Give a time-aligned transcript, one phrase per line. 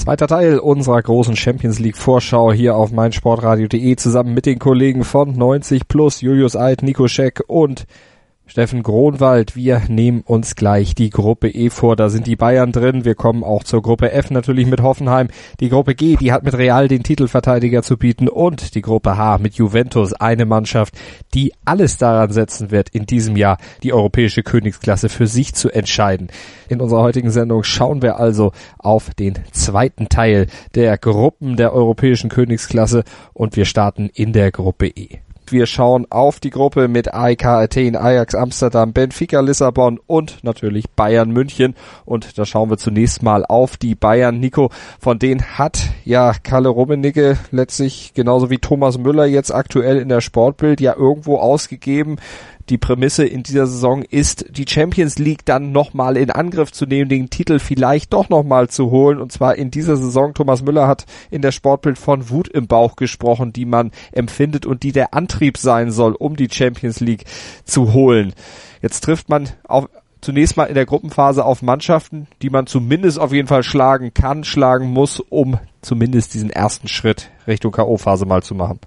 [0.00, 5.36] Zweiter Teil unserer großen Champions League Vorschau hier auf meinsportradio.de zusammen mit den Kollegen von
[5.36, 7.84] 90 Plus, Julius Eid, Nico Scheck und
[8.50, 11.94] Steffen Gronwald, wir nehmen uns gleich die Gruppe E vor.
[11.94, 13.04] Da sind die Bayern drin.
[13.04, 15.28] Wir kommen auch zur Gruppe F natürlich mit Hoffenheim.
[15.60, 19.38] Die Gruppe G, die hat mit Real den Titelverteidiger zu bieten und die Gruppe H
[19.38, 20.98] mit Juventus, eine Mannschaft,
[21.32, 26.26] die alles daran setzen wird, in diesem Jahr die europäische Königsklasse für sich zu entscheiden.
[26.68, 32.28] In unserer heutigen Sendung schauen wir also auf den zweiten Teil der Gruppen der europäischen
[32.28, 35.20] Königsklasse und wir starten in der Gruppe E.
[35.52, 41.30] Wir schauen auf die Gruppe mit AEK Athen, Ajax Amsterdam, Benfica Lissabon und natürlich Bayern
[41.30, 41.74] München.
[42.04, 44.38] Und da schauen wir zunächst mal auf die Bayern.
[44.38, 50.08] Nico, von denen hat ja Kalle Rummenigge letztlich genauso wie Thomas Müller jetzt aktuell in
[50.08, 52.16] der Sportbild ja irgendwo ausgegeben
[52.70, 57.10] die Prämisse in dieser Saison ist, die Champions League dann nochmal in Angriff zu nehmen,
[57.10, 59.20] den Titel vielleicht doch nochmal zu holen.
[59.20, 60.32] Und zwar in dieser Saison.
[60.34, 64.84] Thomas Müller hat in der Sportbild von Wut im Bauch gesprochen, die man empfindet und
[64.84, 67.24] die der Antrieb sein soll, um die Champions League
[67.64, 68.32] zu holen.
[68.80, 69.88] Jetzt trifft man auf,
[70.20, 74.44] zunächst mal in der Gruppenphase auf Mannschaften, die man zumindest auf jeden Fall schlagen kann,
[74.44, 78.78] schlagen muss, um zumindest diesen ersten Schritt Richtung K.O.-Phase mal zu machen.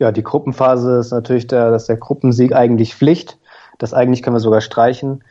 [0.00, 3.38] Ja, die Gruppenphase ist natürlich der, dass der Gruppensieg eigentlich Pflicht.
[3.78, 5.22] Das eigentlich können wir sogar streichen.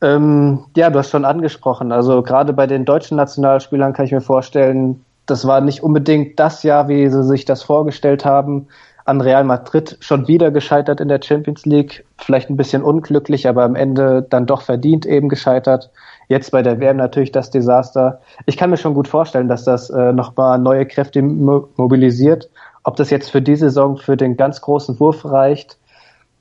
[0.00, 1.92] Ähm, ja, du hast schon angesprochen.
[1.92, 6.62] Also gerade bei den deutschen Nationalspielern kann ich mir vorstellen, das war nicht unbedingt das
[6.62, 8.68] Jahr, wie sie sich das vorgestellt haben.
[9.04, 12.06] An Real Madrid schon wieder gescheitert in der Champions League.
[12.16, 15.90] Vielleicht ein bisschen unglücklich, aber am Ende dann doch verdient eben gescheitert.
[16.28, 18.20] Jetzt bei der WM natürlich das Desaster.
[18.46, 22.48] Ich kann mir schon gut vorstellen, dass das äh, nochmal neue Kräfte mobilisiert
[22.88, 25.76] ob das jetzt für die Saison für den ganz großen Wurf reicht,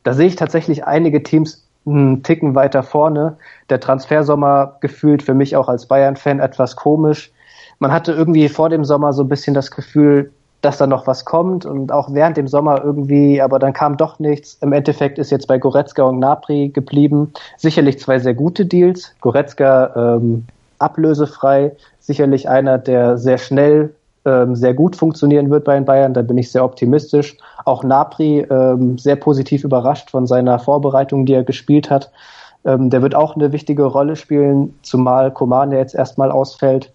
[0.04, 3.36] da sehe ich tatsächlich einige Teams einen Ticken weiter vorne.
[3.70, 7.34] Der Transfersommer gefühlt für mich auch als Bayern-Fan etwas komisch.
[7.80, 10.32] Man hatte irgendwie vor dem Sommer so ein bisschen das Gefühl,
[10.62, 14.18] dass da noch was kommt und auch während dem Sommer irgendwie, aber dann kam doch
[14.20, 14.58] nichts.
[14.62, 17.34] Im Endeffekt ist jetzt bei Goretzka und Napri geblieben.
[17.58, 19.14] Sicherlich zwei sehr gute Deals.
[19.20, 20.46] Goretzka ähm,
[20.80, 23.94] ablösefrei, sicherlich einer, der sehr schnell
[24.28, 26.14] ähm, sehr gut funktionieren wird bei den Bayern.
[26.14, 27.38] Da bin ich sehr optimistisch.
[27.66, 32.12] Auch Napri ähm, sehr positiv überrascht von seiner Vorbereitung, die er gespielt hat.
[32.66, 36.92] Ähm, der wird auch eine wichtige Rolle spielen, zumal Koman jetzt erstmal ausfällt.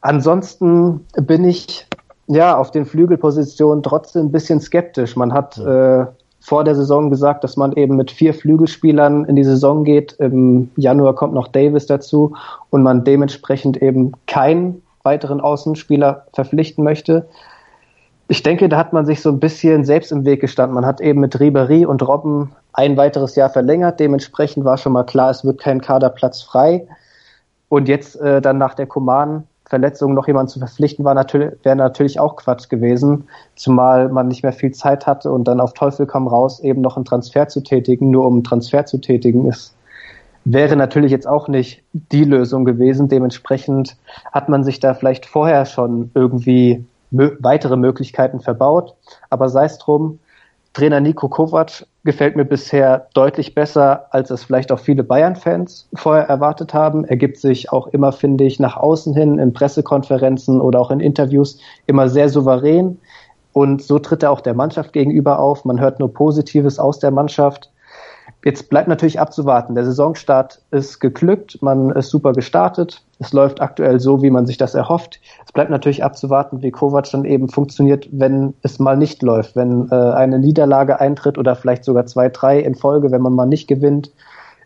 [0.00, 1.86] Ansonsten bin ich
[2.26, 5.14] ja auf den Flügelpositionen trotzdem ein bisschen skeptisch.
[5.16, 6.06] Man hat äh,
[6.40, 10.12] vor der Saison gesagt, dass man eben mit vier Flügelspielern in die Saison geht.
[10.14, 12.34] Im Januar kommt noch Davis dazu
[12.70, 17.28] und man dementsprechend eben keinen weiteren Außenspieler verpflichten möchte.
[18.28, 20.74] Ich denke, da hat man sich so ein bisschen selbst im Weg gestanden.
[20.74, 24.00] Man hat eben mit Ribery und Robben ein weiteres Jahr verlängert.
[24.00, 26.86] Dementsprechend war schon mal klar, es wird kein Kaderplatz frei.
[27.68, 32.20] Und jetzt äh, dann nach der Coman-Verletzung noch jemanden zu verpflichten, war natürlich, wäre natürlich
[32.20, 33.28] auch Quatsch gewesen.
[33.56, 36.96] Zumal man nicht mehr viel Zeit hatte und dann auf Teufel komm raus, eben noch
[36.96, 39.74] einen Transfer zu tätigen, nur um einen Transfer zu tätigen, ist
[40.44, 43.08] wäre natürlich jetzt auch nicht die Lösung gewesen.
[43.08, 43.96] Dementsprechend
[44.32, 48.94] hat man sich da vielleicht vorher schon irgendwie mö weitere Möglichkeiten verbaut.
[49.30, 50.18] Aber sei es drum,
[50.72, 56.24] Trainer Nico Kovac gefällt mir bisher deutlich besser, als es vielleicht auch viele Bayern-Fans vorher
[56.24, 57.04] erwartet haben.
[57.04, 61.00] Er gibt sich auch immer, finde ich, nach außen hin in Pressekonferenzen oder auch in
[61.00, 62.98] Interviews immer sehr souverän.
[63.52, 65.66] Und so tritt er auch der Mannschaft gegenüber auf.
[65.66, 67.70] Man hört nur Positives aus der Mannschaft.
[68.44, 69.76] Jetzt bleibt natürlich abzuwarten.
[69.76, 73.04] Der Saisonstart ist geglückt, man ist super gestartet.
[73.20, 75.20] Es läuft aktuell so, wie man sich das erhofft.
[75.46, 79.88] Es bleibt natürlich abzuwarten, wie Kovac dann eben funktioniert, wenn es mal nicht läuft, wenn
[79.92, 83.68] äh, eine Niederlage eintritt oder vielleicht sogar zwei, drei in Folge, wenn man mal nicht
[83.68, 84.10] gewinnt.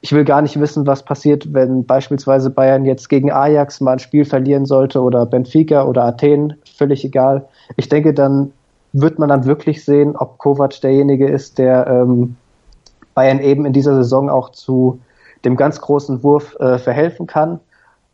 [0.01, 3.99] Ich will gar nicht wissen, was passiert, wenn beispielsweise Bayern jetzt gegen Ajax mal ein
[3.99, 7.47] Spiel verlieren sollte oder Benfica oder Athen, völlig egal.
[7.77, 8.53] Ich denke, dann
[8.95, 12.37] wird man dann wirklich sehen, ob Kovac derjenige ist, der ähm,
[13.17, 15.01] Bayern eben in dieser Saison auch zu
[15.45, 17.61] dem ganz großen Wurf äh, verhelfen kann.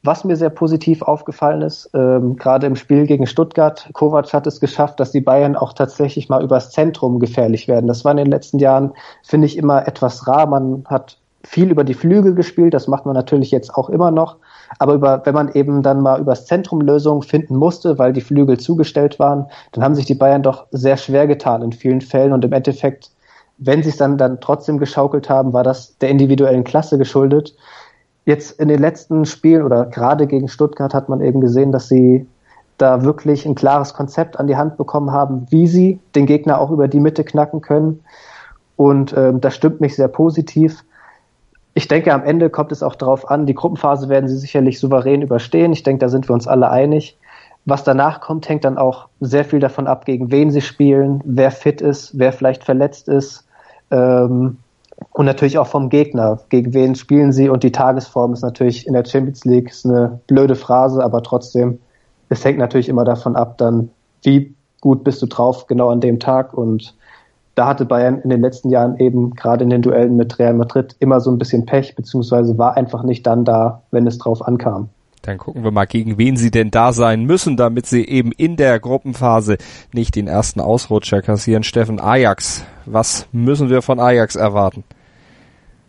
[0.05, 4.61] Was mir sehr positiv aufgefallen ist, ähm, gerade im Spiel gegen Stuttgart, Kovac hat es
[4.61, 7.87] geschafft, dass die Bayern auch tatsächlich mal übers Zentrum gefährlich werden.
[7.87, 10.47] Das war in den letzten Jahren, finde ich, immer etwas rar.
[10.47, 14.37] Man hat viel über die Flügel gespielt, das macht man natürlich jetzt auch immer noch.
[14.79, 18.59] Aber über, wenn man eben dann mal übers Zentrum Lösungen finden musste, weil die Flügel
[18.59, 22.45] zugestellt waren, dann haben sich die Bayern doch sehr schwer getan in vielen Fällen und
[22.45, 23.11] im Endeffekt,
[23.59, 27.55] wenn sie es dann, dann trotzdem geschaukelt haben, war das der individuellen Klasse geschuldet.
[28.25, 32.27] Jetzt in den letzten Spielen oder gerade gegen Stuttgart hat man eben gesehen, dass sie
[32.79, 36.71] da wirklich ein klares Konzept an die Hand bekommen haben, wie sie den Gegner auch
[36.71, 38.03] über die Mitte knacken können.
[38.77, 40.85] Und ähm, das stimmt mich sehr positiv.
[41.75, 45.23] Ich denke, am Ende kommt es auch darauf an, die Gruppenphase werden sie sicherlich souverän
[45.23, 45.73] überstehen.
[45.73, 47.17] Ich denke, da sind wir uns alle einig.
[47.65, 51.51] Was danach kommt, hängt dann auch sehr viel davon ab, gegen wen sie spielen, wer
[51.51, 53.47] fit ist, wer vielleicht verletzt ist.
[53.91, 54.59] Ähm,
[55.11, 56.41] und natürlich auch vom Gegner.
[56.49, 57.49] Gegen wen spielen sie?
[57.49, 61.79] Und die Tagesform ist natürlich in der Champions League ist eine blöde Phrase, aber trotzdem,
[62.29, 63.91] es hängt natürlich immer davon ab, dann,
[64.23, 66.55] wie gut bist du drauf genau an dem Tag.
[66.55, 66.95] Und
[67.55, 70.97] da hatte Bayern in den letzten Jahren eben gerade in den Duellen mit Real Madrid
[70.99, 74.89] immer so ein bisschen Pech, beziehungsweise war einfach nicht dann da, wenn es drauf ankam.
[75.23, 78.57] Dann gucken wir mal, gegen wen sie denn da sein müssen, damit sie eben in
[78.57, 79.57] der Gruppenphase
[79.93, 81.63] nicht den ersten Ausrutscher kassieren.
[81.63, 84.83] Steffen, Ajax, was müssen wir von Ajax erwarten?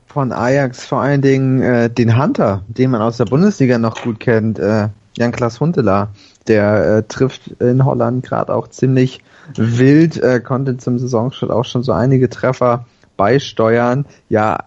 [0.06, 4.20] Von Ajax vor allen Dingen äh, den Hunter, den man aus der Bundesliga noch gut
[4.20, 6.12] kennt, äh, Jan-Klaas Huntelaar.
[6.48, 9.24] Der äh, trifft in Holland gerade auch ziemlich
[9.56, 12.86] wild, äh, konnte zum Saisonstart auch schon so einige Treffer
[13.18, 14.06] beisteuern.
[14.30, 14.66] Ja,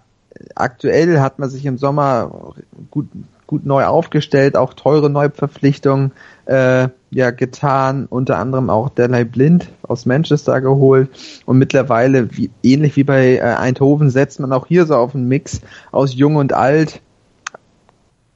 [0.57, 2.55] aktuell hat man sich im Sommer
[2.91, 3.09] gut
[3.47, 6.13] gut neu aufgestellt, auch teure Neuverpflichtungen
[6.47, 11.09] äh, ja getan, unter anderem auch Delay Blind aus Manchester geholt.
[11.47, 15.29] Und mittlerweile wie, ähnlich wie bei äh, Eindhoven setzt man auch hier so auf einen
[15.29, 15.61] Mix
[15.93, 17.01] aus Jung und Alt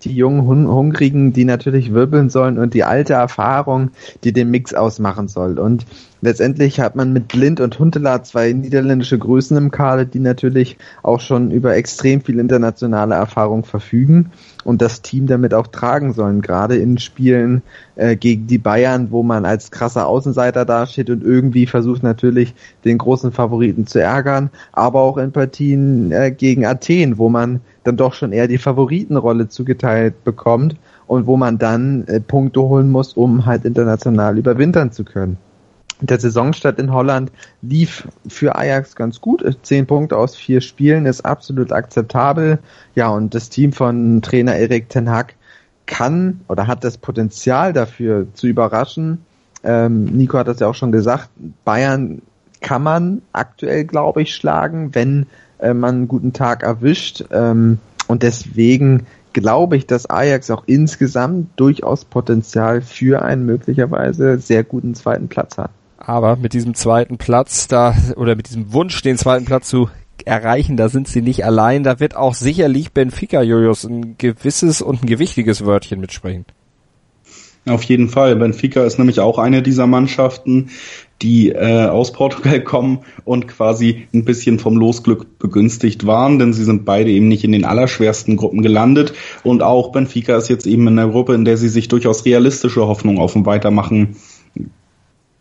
[0.05, 3.91] die jungen Hun Hungrigen, die natürlich wirbeln sollen und die alte Erfahrung,
[4.25, 5.59] die den Mix ausmachen soll.
[5.59, 5.87] Und
[6.23, 11.21] letztendlich hat man mit Blind und Huntelaar zwei niederländische Größen im Kader, die natürlich auch
[11.21, 14.31] schon über extrem viel internationale Erfahrung verfügen
[14.65, 17.63] und das Team damit auch tragen sollen, gerade in Spielen
[17.97, 22.55] äh, gegen die Bayern, wo man als krasser Außenseiter dasteht und irgendwie versucht natürlich
[22.85, 27.97] den großen Favoriten zu ärgern, aber auch in Partien äh, gegen Athen, wo man dann
[27.97, 33.15] doch schon eher die Favoritenrolle zugeteilt bekommt und wo man dann äh, Punkte holen muss,
[33.15, 35.39] um halt international überwintern zu können.
[36.01, 37.31] Der Saisonstart in Holland
[37.61, 39.45] lief für Ajax ganz gut.
[39.63, 42.59] Zehn Punkte aus vier Spielen ist absolut akzeptabel.
[42.95, 45.35] Ja, und das Team von Trainer Erik Ten Hag
[45.85, 49.27] kann oder hat das Potenzial dafür zu überraschen.
[49.63, 51.29] Ähm, Nico hat das ja auch schon gesagt.
[51.65, 52.23] Bayern
[52.61, 55.27] kann man aktuell, glaube ich, schlagen, wenn
[55.61, 57.25] äh, man einen guten Tag erwischt.
[57.31, 64.65] Ähm, und deswegen glaube ich, dass Ajax auch insgesamt durchaus Potenzial für einen möglicherweise sehr
[64.65, 65.71] guten zweiten Platz hat.
[65.99, 69.91] Aber mit diesem zweiten Platz da oder mit diesem Wunsch, den zweiten Platz zu
[70.25, 71.83] erreichen, da sind sie nicht allein.
[71.83, 76.47] Da wird auch sicherlich Benfica Julius ein gewisses und ein gewichtiges Wörtchen mitsprechen.
[77.67, 78.37] Auf jeden Fall.
[78.37, 80.71] Benfica ist nämlich auch eine dieser Mannschaften,
[81.23, 86.65] die äh, aus Portugal kommen und quasi ein bisschen vom Losglück begünstigt waren, denn sie
[86.65, 89.13] sind beide eben nicht in den allerschwersten Gruppen gelandet.
[89.43, 92.87] Und auch Benfica ist jetzt eben in der Gruppe, in der sie sich durchaus realistische
[92.87, 94.17] Hoffnung auf ein Weitermachen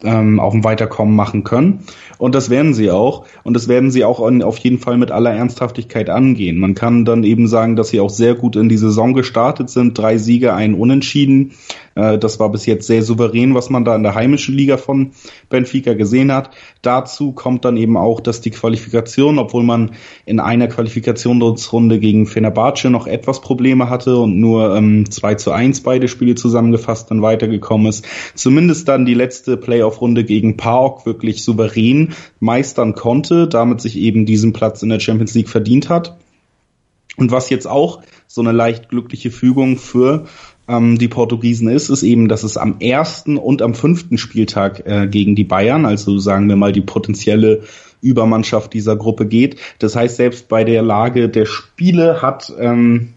[0.03, 1.83] ähm, auf ein Weiterkommen machen können.
[2.17, 3.25] Und das werden sie auch.
[3.43, 6.59] Und das werden sie auch auf jeden Fall mit aller Ernsthaftigkeit angehen.
[6.59, 9.97] Man kann dann eben sagen, dass sie auch sehr gut in die Saison gestartet sind.
[9.97, 11.51] Drei Siege, ein Unentschieden.
[11.99, 15.11] Äh, das war bis jetzt sehr souverän, was man da in der heimischen Liga von
[15.49, 16.51] Benfica gesehen hat.
[16.81, 19.91] Dazu kommt dann eben auch, dass die Qualifikation, obwohl man
[20.25, 25.81] in einer Qualifikationsrunde gegen Fenerbahce noch etwas Probleme hatte und nur ähm, 2 zu 1
[25.81, 32.13] beide Spiele zusammengefasst dann weitergekommen ist, zumindest dann die letzte Playoff-Runde gegen PAOK wirklich souverän
[32.39, 36.17] meistern konnte, damit sich eben diesen Platz in der Champions League verdient hat.
[37.19, 40.25] Und was jetzt auch so eine leicht glückliche Fügung für
[40.69, 45.07] ähm, die Portugiesen ist, ist eben, dass es am ersten und am fünften Spieltag äh,
[45.07, 47.63] gegen die Bayern, also sagen wir mal die potenzielle
[48.01, 49.57] Übermannschaft dieser Gruppe geht.
[49.79, 53.09] Das heißt, selbst bei der Lage der Spiele hat ähm,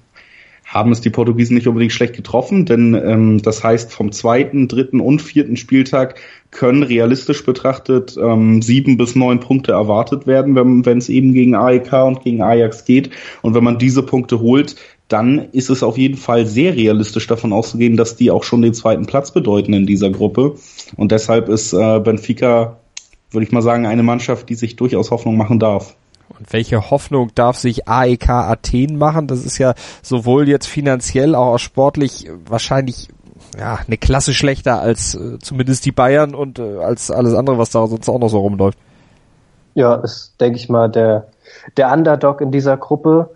[0.73, 5.01] haben es die Portugiesen nicht unbedingt schlecht getroffen, denn ähm, das heißt, vom zweiten, dritten
[5.01, 6.15] und vierten Spieltag
[6.51, 11.93] können realistisch betrachtet ähm, sieben bis neun Punkte erwartet werden, wenn es eben gegen AEK
[12.05, 13.11] und gegen Ajax geht.
[13.43, 14.77] Und wenn man diese Punkte holt,
[15.09, 18.75] dann ist es auf jeden Fall sehr realistisch davon auszugehen, dass die auch schon den
[18.75, 20.55] zweiten Platz bedeuten in dieser Gruppe.
[20.97, 22.79] Und deshalb ist äh, Benfica,
[23.31, 25.97] würde ich mal sagen, eine Mannschaft, die sich durchaus Hoffnung machen darf.
[26.39, 29.27] Und welche Hoffnung darf sich AEK Athen machen?
[29.27, 33.09] Das ist ja sowohl jetzt finanziell, auch sportlich wahrscheinlich
[33.59, 37.71] ja, eine Klasse schlechter als äh, zumindest die Bayern und äh, als alles andere, was
[37.71, 38.79] da sonst auch noch so rumläuft.
[39.75, 41.29] Ja, ist, denke ich mal, der,
[41.77, 43.31] der Underdog in dieser Gruppe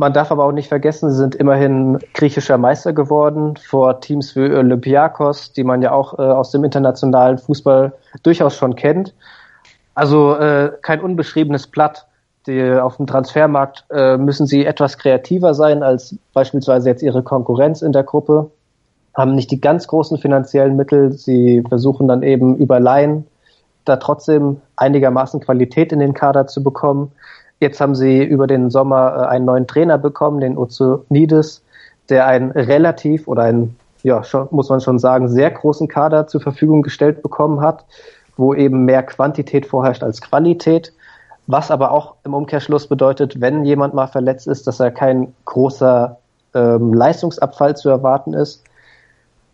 [0.00, 4.42] Man darf aber auch nicht vergessen, sie sind immerhin griechischer Meister geworden vor Teams wie
[4.42, 9.12] Olympiakos, die man ja auch äh, aus dem internationalen Fußball durchaus schon kennt.
[9.96, 12.06] Also äh, kein unbeschriebenes Blatt.
[12.46, 17.82] Die, auf dem Transfermarkt äh, müssen sie etwas kreativer sein als beispielsweise jetzt ihre Konkurrenz
[17.82, 18.52] in der Gruppe,
[19.16, 21.12] haben nicht die ganz großen finanziellen Mittel.
[21.12, 23.26] Sie versuchen dann eben über Laien
[23.84, 27.10] da trotzdem einigermaßen Qualität in den Kader zu bekommen.
[27.60, 31.62] Jetzt haben sie über den Sommer äh, einen neuen Trainer bekommen, den Ozonides,
[32.08, 36.40] der einen relativ oder einen, ja, schon, muss man schon sagen, sehr großen Kader zur
[36.40, 37.84] Verfügung gestellt bekommen hat,
[38.36, 40.92] wo eben mehr Quantität vorherrscht als Qualität.
[41.46, 46.18] Was aber auch im Umkehrschluss bedeutet, wenn jemand mal verletzt ist, dass er kein großer
[46.54, 48.64] ähm, Leistungsabfall zu erwarten ist.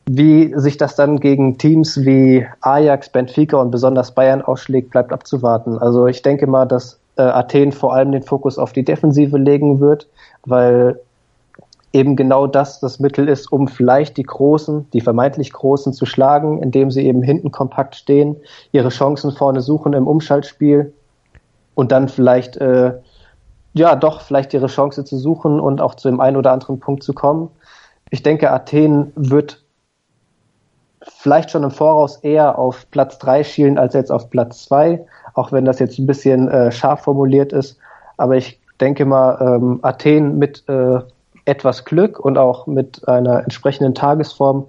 [0.06, 5.78] Wie sich das dann gegen Teams wie Ajax, Benfica und besonders Bayern ausschlägt, bleibt abzuwarten.
[5.78, 9.80] Also ich denke mal, dass äh, Athen vor allem den Fokus auf die Defensive legen
[9.80, 10.08] wird,
[10.44, 11.00] weil
[11.92, 16.60] eben genau das das Mittel ist, um vielleicht die Großen, die vermeintlich Großen zu schlagen,
[16.60, 18.36] indem sie eben hinten kompakt stehen,
[18.72, 20.92] ihre Chancen vorne suchen im Umschaltspiel
[21.76, 22.94] und dann vielleicht, äh,
[23.74, 27.04] ja, doch vielleicht ihre Chance zu suchen und auch zu dem einen oder anderen Punkt
[27.04, 27.48] zu kommen.
[28.10, 29.64] Ich denke, Athen wird
[31.06, 35.52] vielleicht schon im Voraus eher auf Platz drei schielen als jetzt auf Platz zwei, auch
[35.52, 37.78] wenn das jetzt ein bisschen äh, scharf formuliert ist.
[38.16, 41.00] Aber ich denke mal, ähm, Athen mit äh,
[41.44, 44.66] etwas Glück und auch mit einer entsprechenden Tagesform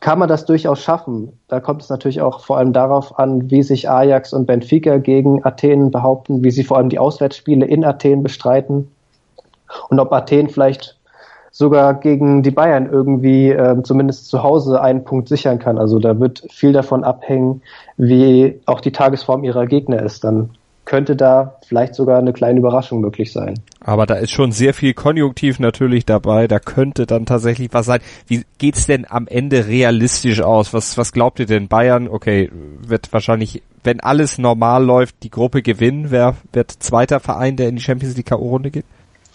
[0.00, 1.38] kann man das durchaus schaffen.
[1.48, 5.44] Da kommt es natürlich auch vor allem darauf an, wie sich Ajax und Benfica gegen
[5.44, 8.90] Athen behaupten, wie sie vor allem die Auswärtsspiele in Athen bestreiten
[9.88, 10.98] und ob Athen vielleicht
[11.54, 15.78] sogar gegen die Bayern irgendwie äh, zumindest zu Hause einen Punkt sichern kann.
[15.78, 17.62] Also da wird viel davon abhängen,
[17.96, 20.24] wie auch die Tagesform ihrer Gegner ist.
[20.24, 20.50] Dann
[20.84, 23.54] könnte da vielleicht sogar eine kleine Überraschung möglich sein.
[23.78, 26.48] Aber da ist schon sehr viel Konjunktiv natürlich dabei.
[26.48, 28.00] Da könnte dann tatsächlich was sein.
[28.26, 30.74] Wie geht's denn am Ende realistisch aus?
[30.74, 31.68] Was, was glaubt ihr denn?
[31.68, 32.50] Bayern, okay,
[32.84, 36.06] wird wahrscheinlich, wenn alles normal läuft, die Gruppe gewinnen.
[36.08, 38.86] Wer wird zweiter Verein, der in die Champions League K.O.-Runde geht?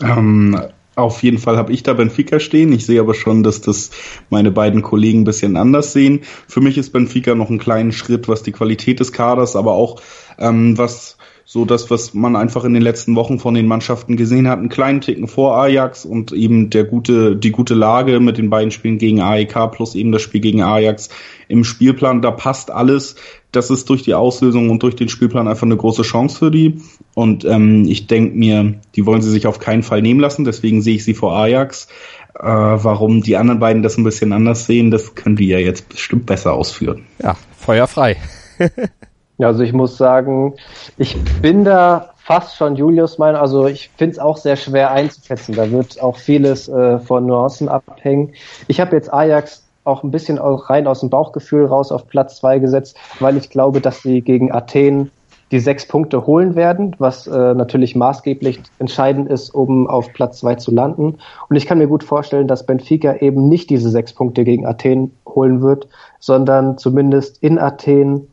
[0.01, 0.59] Ähm,
[1.01, 2.71] auf jeden Fall habe ich da Benfica stehen.
[2.73, 3.91] Ich sehe aber schon, dass das
[4.29, 6.21] meine beiden Kollegen ein bisschen anders sehen.
[6.47, 10.01] Für mich ist Benfica noch einen kleinen Schritt, was die Qualität des Kaders, aber auch
[10.39, 11.17] ähm, was
[11.51, 14.69] so das, was man einfach in den letzten Wochen von den Mannschaften gesehen hat, einen
[14.69, 18.99] kleinen Ticken vor Ajax und eben der gute, die gute Lage mit den beiden Spielen
[18.99, 21.09] gegen AEK plus eben das Spiel gegen Ajax
[21.47, 23.15] im Spielplan, da passt alles.
[23.51, 26.81] Das ist durch die Auslösung und durch den Spielplan einfach eine große Chance für die.
[27.15, 30.83] Und ähm, ich denke mir, die wollen sie sich auf keinen Fall nehmen lassen, deswegen
[30.83, 31.87] sehe ich sie vor Ajax.
[32.35, 35.89] Äh, warum die anderen beiden das ein bisschen anders sehen, das können die ja jetzt
[35.89, 37.05] bestimmt besser ausführen.
[37.23, 38.17] Ja, feuerfrei.
[39.39, 40.55] Also ich muss sagen,
[40.97, 45.55] ich bin da fast schon Julius mein, also ich finde es auch sehr schwer einzuschätzen.
[45.55, 48.33] Da wird auch vieles äh, von Nuancen abhängen.
[48.67, 52.59] Ich habe jetzt Ajax auch ein bisschen rein aus dem Bauchgefühl raus auf Platz zwei
[52.59, 55.09] gesetzt, weil ich glaube, dass sie gegen Athen
[55.51, 60.55] die sechs Punkte holen werden, was äh, natürlich maßgeblich entscheidend ist, um auf Platz zwei
[60.55, 61.17] zu landen.
[61.49, 65.11] Und ich kann mir gut vorstellen, dass Benfica eben nicht diese sechs Punkte gegen Athen
[65.27, 65.87] holen wird,
[66.19, 68.27] sondern zumindest in Athen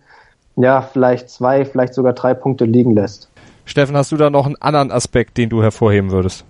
[0.57, 3.31] ja, vielleicht zwei, vielleicht sogar drei Punkte liegen lässt.
[3.65, 6.45] Steffen, hast du da noch einen anderen Aspekt, den du hervorheben würdest?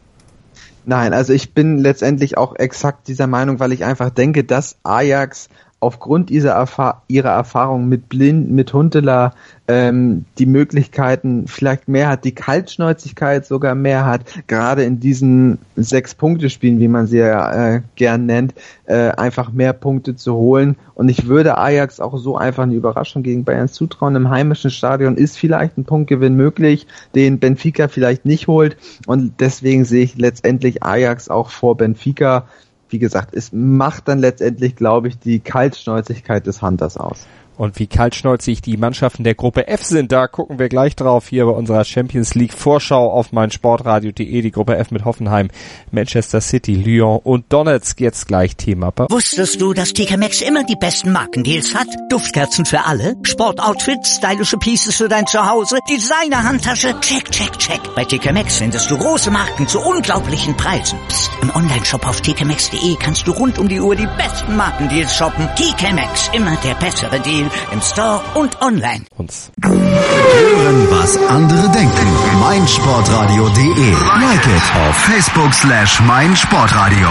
[0.84, 5.48] Nein, also ich bin letztendlich auch exakt dieser Meinung, weil ich einfach denke, dass Ajax
[5.78, 9.35] aufgrund dieser Erfahr ihrer Erfahrung mit Blind, mit Huntela
[9.68, 16.80] ähm, die Möglichkeiten vielleicht mehr hat, die Kaltschnäuzigkeit sogar mehr hat, gerade in diesen Sechs-Punkte-Spielen,
[16.80, 18.54] wie man sie ja äh, gern nennt,
[18.87, 20.76] äh, einfach mehr Punkte zu holen.
[20.95, 24.16] Und ich würde Ajax auch so einfach eine Überraschung gegen Bayern zutrauen.
[24.16, 28.78] Im heimischen Stadion ist vielleicht ein Punktgewinn möglich, den Benfica vielleicht nicht holt.
[29.06, 32.47] Und deswegen sehe ich letztendlich Ajax auch vor Benfica
[32.88, 37.26] wie gesagt, es macht dann letztendlich, glaube ich, die Kaltschnäuzigkeit des Hunters aus.
[37.56, 41.46] Und wie kaltschnäuzig die Mannschaften der Gruppe F sind, da gucken wir gleich drauf hier
[41.46, 44.42] bei unserer Champions League Vorschau auf mein Sportradio.de.
[44.42, 45.48] Die Gruppe F mit Hoffenheim,
[45.90, 48.92] Manchester City, Lyon und Donetsk jetzt gleich Thema.
[49.08, 51.88] Wusstest du, dass TK Maxx immer die besten Markendeals hat?
[52.10, 57.80] Duftkerzen für alle, Sportoutfits, stylische Pieces für dein Zuhause, Designer-Handtasche, check, check, check.
[57.94, 60.98] Bei TK Maxx findest du große Marken zu unglaublichen Preisen.
[61.08, 61.30] Psst.
[61.42, 65.48] im Onlineshop auf tkmaxx.de kannst du rund um die Uhr die besten Markendeals shoppen.
[65.56, 69.04] TK Maxx, immer der bessere Deal im Store und online.
[69.16, 69.50] Uns.
[69.62, 72.06] Hören, was andere denken.
[72.40, 73.90] meinsportradio.de.
[74.20, 77.08] Like it auf Facebook slash meinsportradio.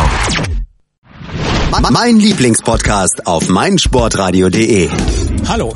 [1.92, 4.90] Mein Lieblingspodcast auf meinsportradio.de.
[5.48, 5.76] Hallo.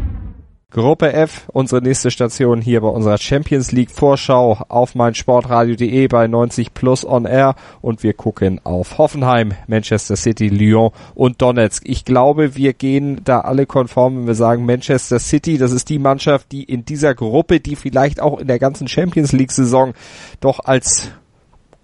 [0.71, 6.73] Gruppe F, unsere nächste Station hier bei unserer Champions League Vorschau auf meinsportradio.de bei 90
[6.73, 11.83] Plus on Air und wir gucken auf Hoffenheim, Manchester City, Lyon und Donetsk.
[11.85, 15.99] Ich glaube, wir gehen da alle konform, wenn wir sagen Manchester City, das ist die
[15.99, 19.93] Mannschaft, die in dieser Gruppe, die vielleicht auch in der ganzen Champions League Saison
[20.39, 21.11] doch als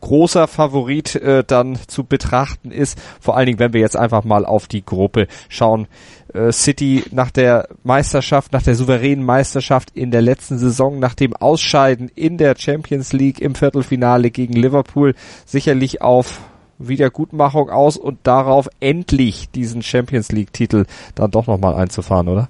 [0.01, 2.99] großer Favorit äh, dann zu betrachten ist.
[3.19, 5.87] Vor allen Dingen, wenn wir jetzt einfach mal auf die Gruppe schauen.
[6.33, 11.35] Äh, City nach der Meisterschaft, nach der souveränen Meisterschaft in der letzten Saison, nach dem
[11.35, 15.15] Ausscheiden in der Champions League im Viertelfinale gegen Liverpool
[15.45, 16.41] sicherlich auf
[16.79, 22.49] Wiedergutmachung aus und darauf endlich diesen Champions League Titel dann doch nochmal einzufahren, oder?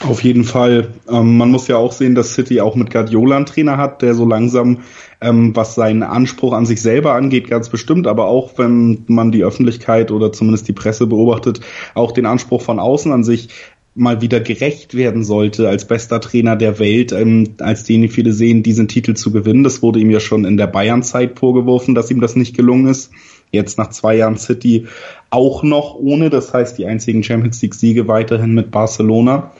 [0.00, 0.94] Auf jeden Fall.
[1.08, 4.14] Ähm, man muss ja auch sehen, dass City auch mit Guardiola einen Trainer hat, der
[4.14, 4.80] so langsam,
[5.24, 9.42] ähm, was seinen Anspruch an sich selber angeht, ganz bestimmt, aber auch wenn man die
[9.42, 11.60] Öffentlichkeit oder zumindest die Presse beobachtet,
[11.94, 13.48] auch den Anspruch von außen an sich
[13.96, 18.62] mal wieder gerecht werden sollte, als bester Trainer der Welt, ähm, als den viele sehen,
[18.62, 19.64] diesen Titel zu gewinnen.
[19.64, 23.10] Das wurde ihm ja schon in der Bayern-Zeit vorgeworfen, dass ihm das nicht gelungen ist.
[23.52, 24.88] Jetzt nach zwei Jahren City
[25.30, 29.52] auch noch ohne, das heißt die einzigen Champions League-Siege weiterhin mit Barcelona.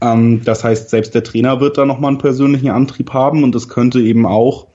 [0.00, 3.68] Ähm, das heißt, selbst der Trainer wird da nochmal einen persönlichen Antrieb haben und es
[3.68, 4.66] könnte eben auch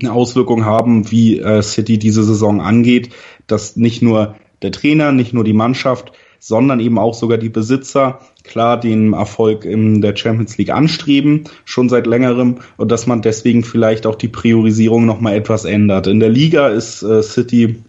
[0.00, 3.10] eine Auswirkung haben, wie äh, City diese Saison angeht,
[3.46, 8.18] dass nicht nur der Trainer, nicht nur die Mannschaft, sondern eben auch sogar die Besitzer
[8.42, 13.62] klar den Erfolg in der Champions League anstreben, schon seit längerem, und dass man deswegen
[13.62, 16.08] vielleicht auch die Priorisierung nochmal etwas ändert.
[16.08, 17.82] In der Liga ist äh, City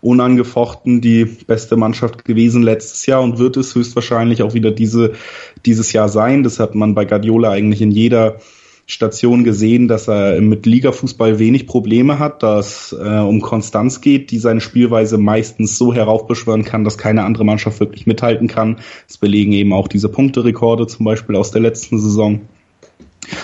[0.00, 5.12] unangefochten die beste Mannschaft gewesen letztes Jahr und wird es höchstwahrscheinlich auch wieder diese,
[5.66, 6.44] dieses Jahr sein.
[6.44, 8.36] Das hat man bei Guardiola eigentlich in jeder
[8.86, 14.38] Station gesehen, dass er mit Ligafußball wenig Probleme hat, dass äh, um Konstanz geht, die
[14.38, 18.78] seine Spielweise meistens so heraufbeschwören kann, dass keine andere Mannschaft wirklich mithalten kann.
[19.06, 22.40] Das belegen eben auch diese Punkterekorde zum Beispiel aus der letzten Saison.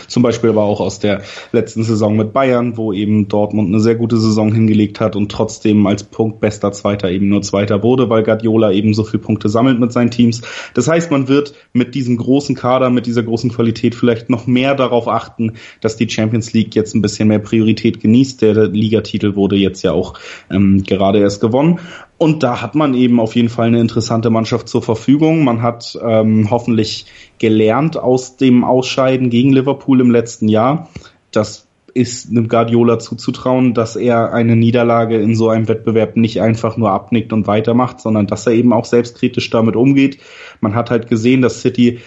[0.09, 3.95] Zum Beispiel aber auch aus der letzten Saison mit Bayern, wo eben Dortmund eine sehr
[3.95, 8.73] gute Saison hingelegt hat und trotzdem als punktbester Zweiter eben nur Zweiter wurde, weil Guardiola
[8.73, 10.43] eben so viele Punkte sammelt mit seinen Teams.
[10.75, 14.75] Das heißt, man wird mit diesem großen Kader, mit dieser großen Qualität vielleicht noch mehr
[14.75, 18.43] darauf achten, dass die Champions League jetzt ein bisschen mehr Priorität genießt.
[18.43, 20.15] Der Ligatitel wurde jetzt ja auch
[20.51, 21.79] ähm, gerade erst gewonnen.
[22.19, 25.45] Und da hat man eben auf jeden Fall eine interessante Mannschaft zur Verfügung.
[25.45, 27.07] Man hat ähm, hoffentlich
[27.39, 30.89] gelernt aus dem Ausscheiden gegen Liverpool im letzten Jahr.
[31.31, 36.77] Das ist einem Guardiola zuzutrauen, dass er eine Niederlage in so einem Wettbewerb nicht einfach
[36.77, 40.19] nur abnickt und weitermacht, sondern dass er eben auch selbstkritisch damit umgeht.
[40.61, 42.01] Man hat halt gesehen, dass City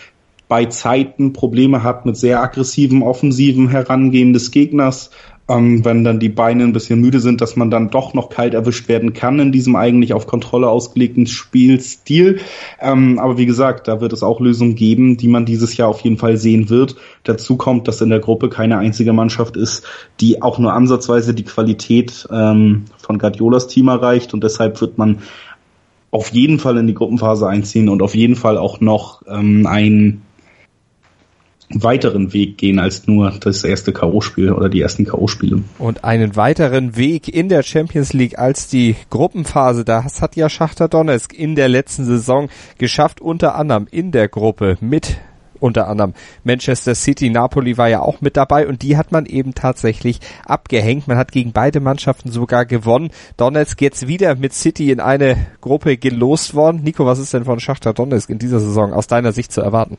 [0.52, 5.12] bei Zeiten Probleme hat mit sehr aggressiven, offensiven Herangehen des Gegners,
[5.48, 8.54] ähm, wenn dann die Beine ein bisschen müde sind, dass man dann doch noch kalt
[8.54, 12.40] erwischt werden kann in diesem eigentlich auf Kontrolle ausgelegten Spielstil.
[12.80, 16.02] Ähm, aber wie gesagt, da wird es auch Lösungen geben, die man dieses Jahr auf
[16.02, 16.96] jeden Fall sehen wird.
[17.24, 19.86] Dazu kommt, dass in der Gruppe keine einzige Mannschaft ist,
[20.20, 25.20] die auch nur ansatzweise die Qualität ähm, von Guardiolas Team erreicht und deshalb wird man
[26.12, 30.22] auf jeden Fall in die Gruppenphase einziehen und auf jeden Fall auch noch ähm, ein
[31.76, 35.64] weiteren Weg gehen als nur das erste K.O.-Spiel oder die ersten K.O.-Spiele.
[35.78, 40.88] Und einen weiteren Weg in der Champions League als die Gruppenphase, das hat ja Schachter
[40.88, 45.18] Donetsk in der letzten Saison geschafft, unter anderem in der Gruppe mit
[45.62, 49.54] unter anderem Manchester City, Napoli war ja auch mit dabei und die hat man eben
[49.54, 51.08] tatsächlich abgehängt.
[51.08, 53.12] Man hat gegen beide Mannschaften sogar gewonnen.
[53.38, 56.82] Donetsk jetzt wieder mit City in eine Gruppe gelost worden.
[56.84, 59.98] Nico, was ist denn von Schachter Donetsk in dieser Saison aus deiner Sicht zu erwarten?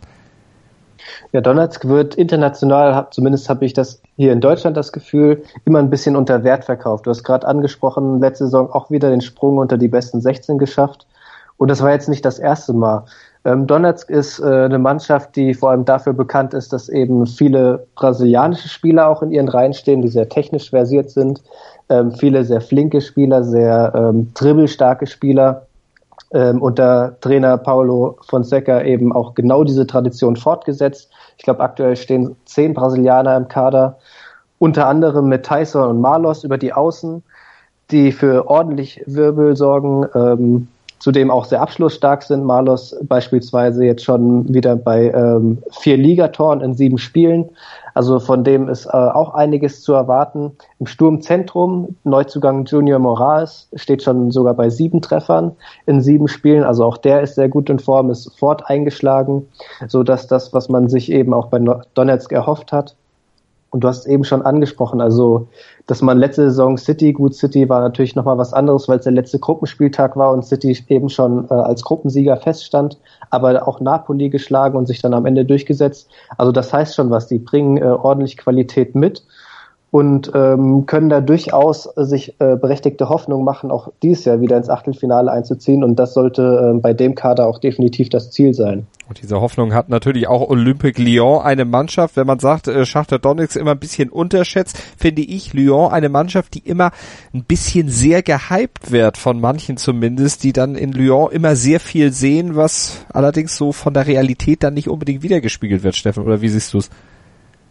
[1.33, 5.91] Ja, Donetsk wird international, zumindest habe ich das hier in Deutschland das Gefühl, immer ein
[5.91, 7.07] bisschen unter Wert verkauft.
[7.07, 11.07] Du hast gerade angesprochen, letzte Saison auch wieder den Sprung unter die besten 16 geschafft.
[11.57, 13.05] Und das war jetzt nicht das erste Mal.
[13.45, 17.87] Ähm, Donetsk ist äh, eine Mannschaft, die vor allem dafür bekannt ist, dass eben viele
[17.97, 21.43] brasilianische Spieler auch in ihren Reihen stehen, die sehr technisch versiert sind.
[21.89, 25.67] Ähm, viele sehr flinke Spieler, sehr ähm, dribbelstarke Spieler
[26.33, 31.11] ähm, unter Trainer Paulo Fonseca eben auch genau diese Tradition fortgesetzt.
[31.37, 33.99] Ich glaube, aktuell stehen zehn Brasilianer im Kader,
[34.59, 37.23] unter anderem mit Tyson und Marlos über die Außen,
[37.91, 40.07] die für ordentlich Wirbel sorgen.
[40.15, 40.69] Ähm,
[41.03, 42.45] zudem auch sehr abschlussstark sind.
[42.45, 47.51] Marlos beispielsweise jetzt schon wieder bei ähm, vier Ligatoren in sieben Spielen.
[47.95, 50.53] Also von dem ist äh, auch einiges zu erwarten.
[50.79, 56.63] Im Sturmzentrum Neuzugang Junior Moraes steht schon sogar bei sieben Treffern in sieben Spielen.
[56.63, 59.49] Also auch der ist sehr gut in Form, ist sofort eingeschlagen,
[59.89, 61.59] so dass das, was man sich eben auch bei
[61.95, 62.95] Donetsk erhofft hat,
[63.73, 65.49] und du hast eben schon angesprochen, also
[65.87, 69.15] dass man letzte Saison City, gut City war natürlich nochmal was anderes, weil es der
[69.15, 72.99] letzte Gruppenspieltag war und City eben schon äh, als Gruppensieger feststand,
[73.31, 76.11] aber auch Napoli geschlagen und sich dann am Ende durchgesetzt.
[76.37, 79.25] Also das heißt schon was, die bringen äh, ordentlich Qualität mit
[79.93, 84.71] und ähm, können da durchaus sich äh, berechtigte Hoffnung machen, auch dieses Jahr wieder ins
[84.71, 85.85] Achtelfinale einzuziehen.
[85.85, 88.87] Und das sollte äh, bei dem Kader auch definitiv das Ziel sein.
[89.11, 93.19] Und diese Hoffnung hat natürlich auch Olympique Lyon, eine Mannschaft, wenn man sagt, äh, Schachter
[93.19, 96.91] Donetsk immer ein bisschen unterschätzt, finde ich Lyon eine Mannschaft, die immer
[97.35, 102.13] ein bisschen sehr gehypt wird, von manchen zumindest, die dann in Lyon immer sehr viel
[102.13, 106.25] sehen, was allerdings so von der Realität dann nicht unbedingt wiedergespiegelt wird, Steffen.
[106.25, 106.89] Oder wie siehst du es?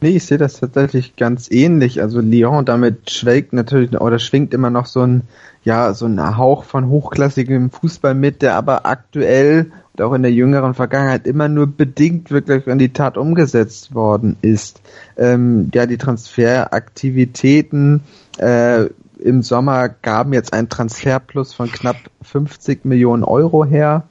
[0.04, 2.02] Nee, ich sehe das tatsächlich ganz ähnlich.
[2.02, 5.22] Also Lyon damit schwelgt natürlich oder schwingt immer noch so ein,
[5.64, 10.32] ja, so ein Hauch von hochklassigem Fußball mit, der aber aktuell und auch in der
[10.32, 14.82] jüngeren Vergangenheit immer nur bedingt wirklich an die Tat umgesetzt worden ist.
[15.18, 18.02] Ähm, ja, die Transferaktivitäten
[18.40, 18.86] äh,
[19.20, 24.06] im Sommer gaben jetzt einen Transferplus von knapp 50 Millionen Euro her.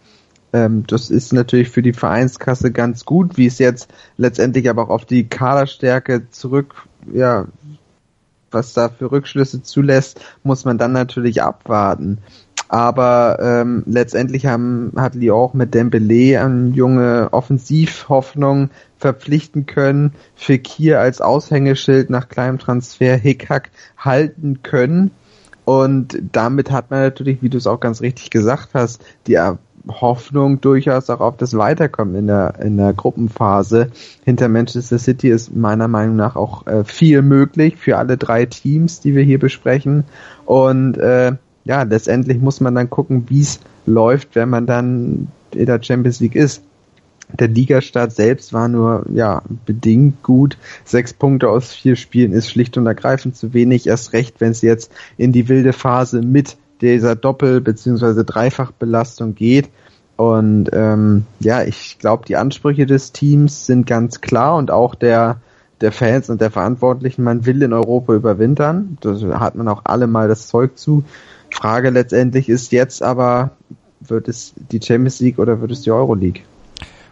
[0.53, 4.91] Ähm, das ist natürlich für die Vereinskasse ganz gut, wie es jetzt letztendlich aber auch
[4.91, 7.47] auf die Kaderstärke zurück, ja,
[8.51, 12.19] was da für Rückschlüsse zulässt, muss man dann natürlich abwarten.
[12.69, 21.01] Aber ähm, letztendlich haben, hat Lyon auch mit Dembele eine junge Offensivhoffnung verpflichten können, Fekir
[21.01, 25.11] als Aushängeschild nach kleinem Transfer Hickhack halten können.
[25.65, 29.39] Und damit hat man natürlich, wie du es auch ganz richtig gesagt hast, die
[29.88, 33.90] Hoffnung durchaus auch auf das Weiterkommen in der, in der Gruppenphase.
[34.25, 39.01] Hinter Manchester City ist meiner Meinung nach auch äh, viel möglich für alle drei Teams,
[39.01, 40.05] die wir hier besprechen.
[40.45, 41.33] Und äh,
[41.64, 46.21] ja, letztendlich muss man dann gucken, wie es läuft, wenn man dann in der Champions
[46.21, 46.62] League ist.
[47.38, 50.59] Der Ligastart selbst war nur ja bedingt gut.
[50.85, 53.87] Sechs Punkte aus vier Spielen ist schlicht und ergreifend zu wenig.
[53.87, 58.25] Erst recht, wenn es jetzt in die wilde Phase mit dieser Doppel- bzw.
[58.25, 59.69] Dreifachbelastung geht.
[60.16, 65.40] Und ähm, ja, ich glaube, die Ansprüche des Teams sind ganz klar und auch der
[65.81, 68.99] der Fans und der Verantwortlichen, man will in Europa überwintern.
[69.01, 71.05] Da hat man auch alle mal das Zeug zu.
[71.51, 73.53] Frage letztendlich ist jetzt aber,
[74.01, 76.45] wird es die Champions League oder wird es die Euro League?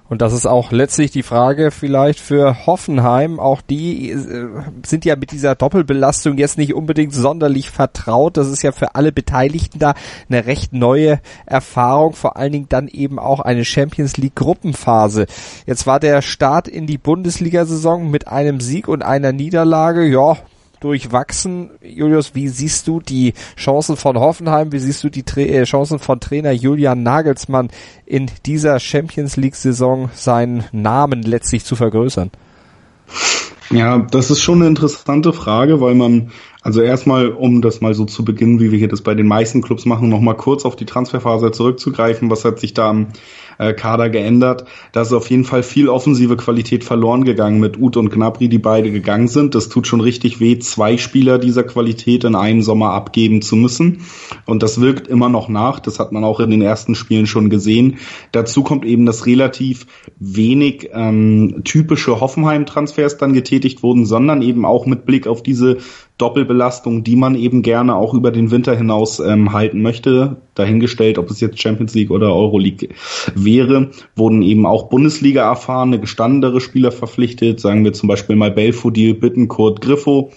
[0.09, 3.39] Und das ist auch letztlich die Frage vielleicht für Hoffenheim.
[3.39, 4.49] Auch die äh,
[4.87, 8.37] sind ja mit dieser Doppelbelastung jetzt nicht unbedingt sonderlich vertraut.
[8.37, 9.95] Das ist ja für alle Beteiligten da
[10.29, 12.15] eine recht neue Erfahrung.
[12.15, 15.27] Vor allen Dingen dann eben auch eine Champions League Gruppenphase.
[15.67, 20.07] Jetzt war der Start in die Bundesliga-Saison mit einem Sieg und einer Niederlage.
[20.07, 20.39] Ja,
[20.81, 21.71] durchwachsen.
[21.83, 24.73] Julius, wie siehst du die Chancen von Hoffenheim?
[24.73, 27.69] Wie siehst du die Tra äh, Chancen von Trainer Julian Nagelsmann
[28.07, 32.31] in dieser Champions League Saison seinen Namen letztlich zu vergrößern?
[33.71, 36.31] Ja, das ist schon eine interessante Frage, weil man,
[36.63, 39.61] also erstmal, um das mal so zu beginnen, wie wir hier das bei den meisten
[39.61, 42.31] Clubs machen, nochmal kurz auf die Transferphase zurückzugreifen.
[42.31, 43.09] Was hat sich da am
[43.59, 44.65] äh, Kader geändert.
[44.93, 48.59] Da ist auf jeden Fall viel offensive Qualität verloren gegangen mit Uth und Gnabry, die
[48.59, 49.55] beide gegangen sind.
[49.55, 54.03] Das tut schon richtig weh, zwei Spieler dieser Qualität in einem Sommer abgeben zu müssen.
[54.47, 55.81] Und das wirkt immer noch nach.
[55.81, 57.99] Das hat man auch in den ersten Spielen schon gesehen.
[58.33, 59.87] Dazu kommt eben, dass relativ
[60.19, 65.79] wenig ähm, typische Hoffenheim-Transfers dann getätigt wurden, sondern eben auch mit Blick auf diese
[66.19, 71.31] Doppelbelastung, die man eben gerne auch über den Winter hinaus ähm, halten möchte, dahingestellt, ob
[71.31, 72.89] es jetzt Champions League oder Euroleague
[73.49, 79.15] wäre, wurden eben auch Bundesliga erfahrene, gestandene Spieler verpflichtet, sagen wir zum Beispiel mal Belfodil,
[79.15, 80.31] Bittenkurt, Griffo,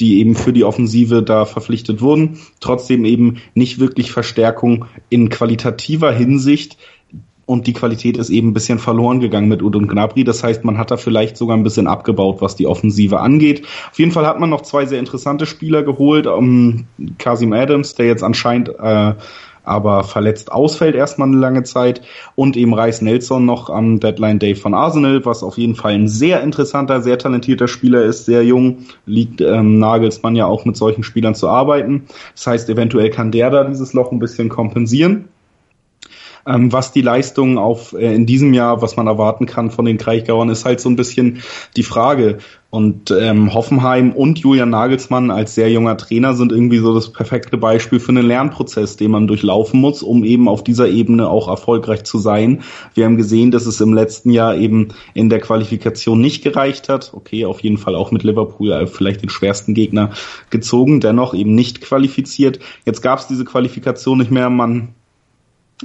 [0.00, 6.10] die eben für die Offensive da verpflichtet wurden, trotzdem eben nicht wirklich Verstärkung in qualitativer
[6.10, 6.78] Hinsicht,
[7.46, 10.24] und die Qualität ist eben ein bisschen verloren gegangen mit Ud und Gnabry.
[10.24, 13.66] Das heißt, man hat da vielleicht sogar ein bisschen abgebaut, was die Offensive angeht.
[13.90, 16.26] Auf jeden Fall hat man noch zwei sehr interessante Spieler geholt.
[16.26, 16.86] Um,
[17.18, 19.14] Kasim Adams, der jetzt anscheinend äh,
[19.64, 22.02] aber verletzt ausfällt erstmal eine lange Zeit
[22.34, 26.08] und eben Reis Nelson noch am Deadline Day von Arsenal, was auf jeden Fall ein
[26.08, 31.02] sehr interessanter, sehr talentierter Spieler ist, sehr jung, liegt ähm, Nagelsmann ja auch mit solchen
[31.02, 32.06] Spielern zu arbeiten.
[32.34, 35.28] Das heißt, eventuell kann der da dieses Loch ein bisschen kompensieren.
[36.46, 39.98] Ähm, was die Leistungen auf äh, in diesem Jahr, was man erwarten kann von den
[39.98, 41.42] Kraichgauern, ist halt so ein bisschen
[41.76, 42.38] die Frage.
[42.74, 47.56] Und ähm, Hoffenheim und Julian Nagelsmann als sehr junger Trainer sind irgendwie so das perfekte
[47.56, 52.02] Beispiel für einen Lernprozess, den man durchlaufen muss, um eben auf dieser Ebene auch erfolgreich
[52.02, 52.64] zu sein.
[52.94, 57.12] Wir haben gesehen, dass es im letzten Jahr eben in der Qualifikation nicht gereicht hat.
[57.14, 60.10] Okay, auf jeden Fall auch mit Liverpool äh, vielleicht den schwersten Gegner
[60.50, 62.58] gezogen, dennoch eben nicht qualifiziert.
[62.84, 64.50] Jetzt gab es diese Qualifikation nicht mehr.
[64.50, 64.94] Man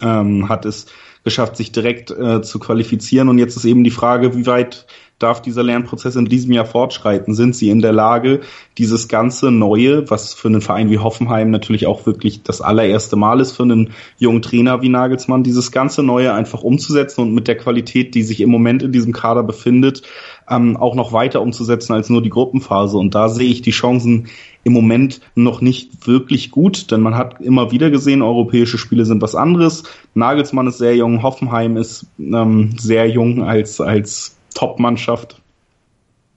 [0.01, 0.87] ähm, hat es
[1.23, 3.29] geschafft, sich direkt äh, zu qualifizieren.
[3.29, 4.87] Und jetzt ist eben die Frage, wie weit
[5.19, 7.33] darf dieser Lernprozess in diesem Jahr fortschreiten?
[7.33, 8.41] Sind sie in der Lage,
[8.77, 13.39] dieses ganze Neue, was für einen Verein wie Hoffenheim natürlich auch wirklich das allererste Mal
[13.41, 17.57] ist für einen jungen Trainer wie Nagelsmann, dieses ganze Neue einfach umzusetzen und mit der
[17.57, 20.03] Qualität, die sich im Moment in diesem Kader befindet,
[20.49, 22.97] ähm, auch noch weiter umzusetzen als nur die Gruppenphase.
[22.97, 24.27] Und da sehe ich die Chancen
[24.63, 29.21] im Moment noch nicht wirklich gut, denn man hat immer wieder gesehen, europäische Spiele sind
[29.21, 29.83] was anderes.
[30.13, 35.41] Nagelsmann ist sehr jung, Hoffenheim ist ähm, sehr jung als, als Top-Mannschaft.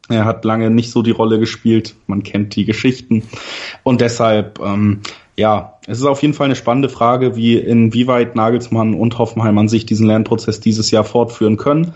[0.09, 1.94] Er hat lange nicht so die Rolle gespielt.
[2.07, 3.22] Man kennt die Geschichten.
[3.83, 5.01] Und deshalb, ähm,
[5.37, 9.68] ja, es ist auf jeden Fall eine spannende Frage, wie inwieweit Nagelsmann und Hoffenheim an
[9.68, 11.94] sich diesen Lernprozess dieses Jahr fortführen können.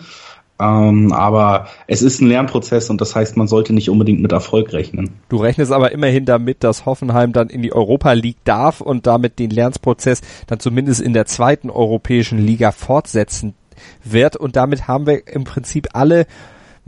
[0.59, 4.73] Ähm, aber es ist ein Lernprozess und das heißt, man sollte nicht unbedingt mit Erfolg
[4.73, 5.11] rechnen.
[5.29, 9.39] Du rechnest aber immerhin damit, dass Hoffenheim dann in die Europa League darf und damit
[9.39, 13.55] den Lernprozess dann zumindest in der zweiten europäischen Liga fortsetzen
[14.05, 14.37] wird.
[14.37, 16.27] Und damit haben wir im Prinzip alle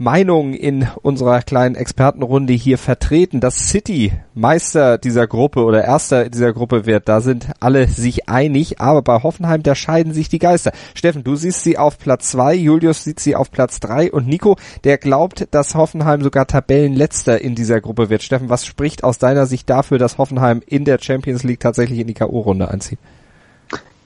[0.01, 6.53] Meinungen in unserer kleinen Expertenrunde hier vertreten, dass City Meister dieser Gruppe oder Erster dieser
[6.53, 7.09] Gruppe wird.
[7.09, 10.71] Da sind alle sich einig, aber bei Hoffenheim, da scheiden sich die Geister.
[10.95, 14.55] Steffen, du siehst sie auf Platz zwei, Julius sieht sie auf Platz drei und Nico,
[14.85, 18.23] der glaubt, dass Hoffenheim sogar Tabellenletzter in dieser Gruppe wird.
[18.23, 22.07] Steffen, was spricht aus deiner Sicht dafür, dass Hoffenheim in der Champions League tatsächlich in
[22.07, 22.99] die K.O.-Runde einzieht?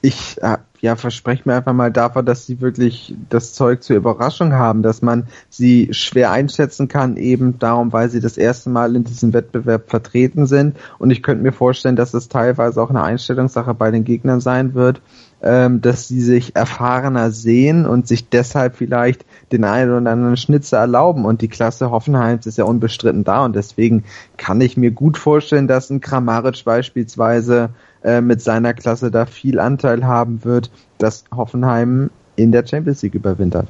[0.06, 4.52] Ich äh, ja, verspreche mir einfach mal davon, dass sie wirklich das Zeug zur Überraschung
[4.52, 9.06] haben, dass man sie schwer einschätzen kann, eben darum, weil sie das erste Mal in
[9.06, 10.76] diesem Wettbewerb vertreten sind.
[11.00, 14.74] Und ich könnte mir vorstellen, dass es teilweise auch eine Einstellungssache bei den Gegnern sein
[14.74, 15.02] wird,
[15.42, 20.80] ähm, dass sie sich erfahrener sehen und sich deshalb vielleicht den einen oder anderen Schnitzer
[20.80, 21.24] erlauben.
[21.24, 23.46] Und die Klasse Hoffenheims ist ja unbestritten da.
[23.46, 24.04] Und deswegen
[24.36, 27.70] kann ich mir gut vorstellen, dass ein Kramaric beispielsweise
[28.04, 33.16] äh, mit seiner Klasse da viel Anteil haben wird, dass Hoffenheim in der Champions League
[33.16, 33.68] überwintert.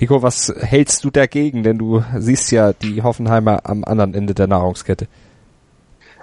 [0.00, 1.62] Nico, was hältst du dagegen?
[1.62, 5.06] Denn du siehst ja die Hoffenheimer am anderen Ende der Nahrungskette.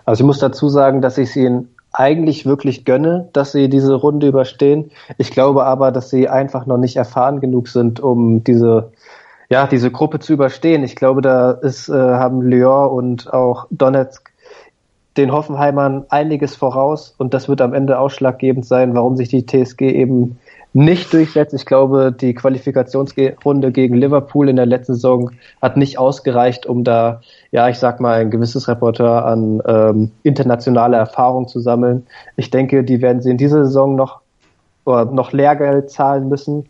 [0.06, 3.94] Also ich muss dazu sagen, dass ich sie ihnen eigentlich wirklich gönne, dass sie diese
[3.94, 4.92] Runde überstehen.
[5.18, 8.92] Ich glaube aber, dass sie einfach noch nicht erfahren genug sind, um diese
[9.50, 10.84] ja, diese Gruppe zu überstehen.
[10.84, 14.32] Ich glaube, da ist, äh, haben Lyon und auch Donetsk
[15.18, 19.82] den Hoffenheimern einiges voraus und das wird am Ende ausschlaggebend sein, warum sich die TSG
[19.82, 20.38] eben
[20.76, 21.54] nicht durchsetzt.
[21.54, 27.22] Ich glaube, die Qualifikationsrunde gegen Liverpool in der letzten Saison hat nicht ausgereicht, um da,
[27.52, 32.06] ja, ich sag mal, ein gewisses Repertoire an ähm, internationaler Erfahrung zu sammeln.
[32.36, 34.20] Ich denke, die werden sie in dieser Saison noch,
[34.84, 36.66] oder noch Lehrgeld zahlen müssen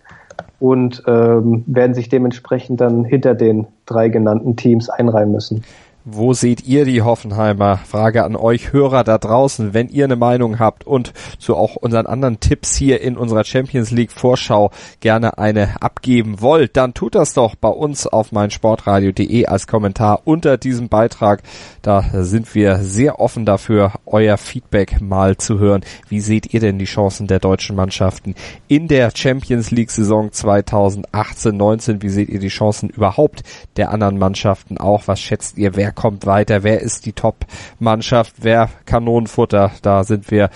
[0.60, 5.64] und ähm, werden sich dementsprechend dann hinter den drei genannten Teams einreihen müssen.
[6.08, 7.78] Wo seht ihr die Hoffenheimer?
[7.78, 12.06] Frage an euch Hörer da draußen, wenn ihr eine Meinung habt und zu auch unseren
[12.06, 17.34] anderen Tipps hier in unserer Champions League Vorschau gerne eine abgeben wollt, dann tut das
[17.34, 21.42] doch bei uns auf meinsportradio.de als Kommentar unter diesem Beitrag.
[21.82, 25.82] Da sind wir sehr offen dafür, euer Feedback mal zu hören.
[26.08, 28.36] Wie seht ihr denn die Chancen der deutschen Mannschaften
[28.68, 32.04] in der Champions League Saison 2018-19?
[32.04, 33.42] Wie seht ihr die Chancen überhaupt
[33.76, 35.08] der anderen Mannschaften auch?
[35.08, 39.72] Was schätzt ihr, wer kommt weiter, wer ist die Top-Mannschaft, wer Kanonenfutter.
[39.82, 40.50] Da sind wir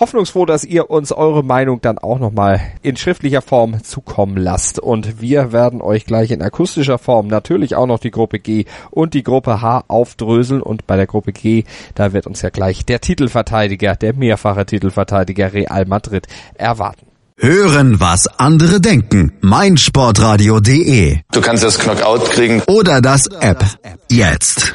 [0.00, 4.78] hoffnungsfroh, dass ihr uns eure Meinung dann auch nochmal in schriftlicher Form zukommen lasst.
[4.78, 9.14] Und wir werden euch gleich in akustischer Form natürlich auch noch die Gruppe G und
[9.14, 10.62] die Gruppe H aufdröseln.
[10.62, 15.52] Und bei der Gruppe G, da wird uns ja gleich der Titelverteidiger, der mehrfache Titelverteidiger
[15.52, 17.07] Real Madrid erwarten.
[17.40, 19.32] Hören, was andere denken.
[19.42, 22.62] meinsportradio.de Du kannst das Knockout kriegen.
[22.66, 23.64] oder das App.
[24.10, 24.74] Jetzt.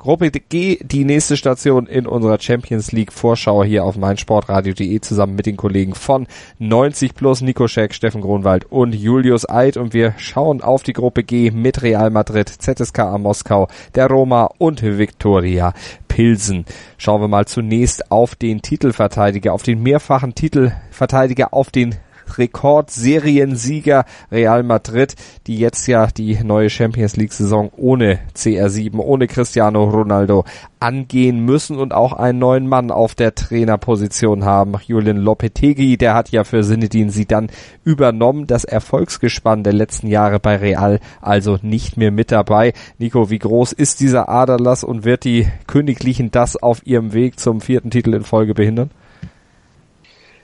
[0.00, 5.44] Gruppe G, die nächste Station in unserer Champions League Vorschau hier auf meinsportradio.de zusammen mit
[5.44, 6.26] den Kollegen von
[6.58, 11.22] 90 Plus, Nico Scheck, Steffen Gronwald und Julius Eid und wir schauen auf die Gruppe
[11.22, 15.74] G mit Real Madrid, ZSKA Moskau, der Roma und Viktoria
[16.08, 16.64] Pilsen.
[16.96, 21.96] Schauen wir mal zunächst auf den Titelverteidiger, auf den mehrfachen Titelverteidiger, auf den
[22.38, 25.14] Rekordseriensieger Real Madrid,
[25.46, 30.44] die jetzt ja die neue Champions League Saison ohne CR7, ohne Cristiano Ronaldo
[30.80, 34.74] angehen müssen und auch einen neuen Mann auf der Trainerposition haben.
[34.86, 37.50] Julian Lopetegui, der hat ja für Sinedin dann
[37.84, 38.46] übernommen.
[38.46, 42.72] Das Erfolgsgespann der letzten Jahre bei Real also nicht mehr mit dabei.
[42.98, 47.60] Nico, wie groß ist dieser Aderlass und wird die Königlichen das auf ihrem Weg zum
[47.60, 48.90] vierten Titel in Folge behindern?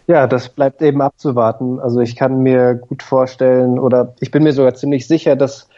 [0.07, 1.81] Ja, das bleibt eben abzuwarten.
[1.81, 5.69] Also ich kann mir gut vorstellen oder ich bin mir sogar ziemlich sicher, dass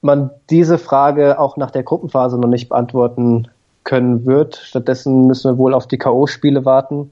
[0.00, 3.48] man diese Frage auch nach der Gruppenphase noch nicht beantworten
[3.84, 4.56] können wird.
[4.56, 7.10] Stattdessen müssen wir wohl auf die K.O.-Spiele warten.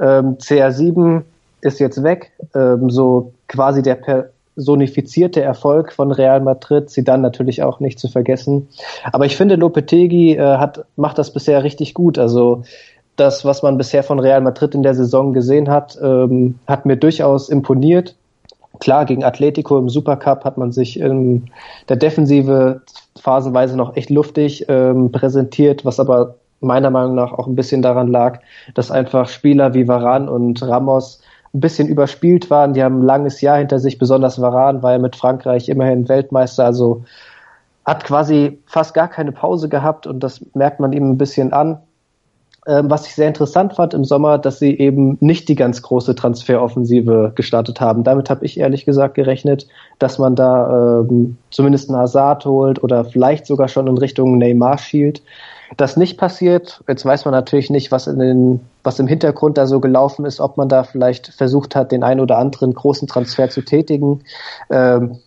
[0.00, 1.22] Ähm, CR7
[1.60, 7.62] ist jetzt weg, ähm, so quasi der personifizierte Erfolg von Real Madrid, sie dann natürlich
[7.62, 8.68] auch nicht zu vergessen.
[9.12, 12.18] Aber ich finde, Lopetegui äh, hat, macht das bisher richtig gut.
[12.18, 12.62] Also
[13.16, 16.96] das, was man bisher von Real Madrid in der Saison gesehen hat, ähm, hat mir
[16.96, 18.14] durchaus imponiert.
[18.78, 21.50] Klar, gegen Atletico im Supercup hat man sich in
[21.88, 22.82] der Defensive
[23.18, 28.08] phasenweise noch echt luftig ähm, präsentiert, was aber meiner Meinung nach auch ein bisschen daran
[28.08, 28.40] lag,
[28.74, 31.20] dass einfach Spieler wie Varan und Ramos
[31.54, 32.74] ein bisschen überspielt waren.
[32.74, 36.64] Die haben ein langes Jahr hinter sich, besonders Varan war ja mit Frankreich immerhin Weltmeister,
[36.64, 37.04] also
[37.84, 41.78] hat quasi fast gar keine Pause gehabt und das merkt man ihm ein bisschen an.
[42.66, 46.16] Ähm, was ich sehr interessant fand im Sommer, dass sie eben nicht die ganz große
[46.16, 48.02] Transferoffensive gestartet haben.
[48.02, 49.68] Damit habe ich ehrlich gesagt gerechnet,
[50.00, 54.78] dass man da ähm, zumindest einen Hazard holt oder vielleicht sogar schon in Richtung Neymar
[54.78, 55.22] schielt.
[55.76, 56.82] Das nicht passiert.
[56.88, 60.40] Jetzt weiß man natürlich nicht, was in den, was im Hintergrund da so gelaufen ist,
[60.40, 64.22] ob man da vielleicht versucht hat, den einen oder anderen großen Transfer zu tätigen.
[64.70, 65.18] Ähm,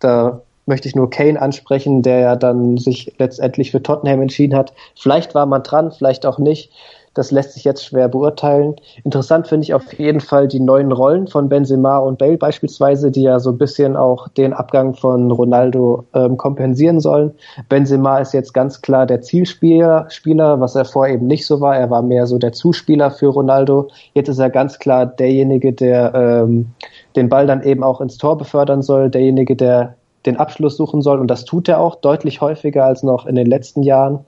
[0.00, 4.72] da möchte ich nur Kane ansprechen, der ja dann sich letztendlich für Tottenham entschieden hat.
[4.96, 6.72] Vielleicht war man dran, vielleicht auch nicht.
[7.12, 8.76] Das lässt sich jetzt schwer beurteilen.
[9.02, 13.22] Interessant finde ich auf jeden Fall die neuen Rollen von Benzema und Bale beispielsweise, die
[13.22, 17.32] ja so ein bisschen auch den Abgang von Ronaldo ähm, kompensieren sollen.
[17.68, 21.76] Benzema ist jetzt ganz klar der Zielspieler, Spieler, was er vorher eben nicht so war.
[21.76, 23.88] Er war mehr so der Zuspieler für Ronaldo.
[24.14, 26.70] Jetzt ist er ganz klar derjenige, der ähm,
[27.16, 31.18] den Ball dann eben auch ins Tor befördern soll, derjenige, der den Abschluss suchen soll.
[31.18, 34.24] Und das tut er auch deutlich häufiger als noch in den letzten Jahren.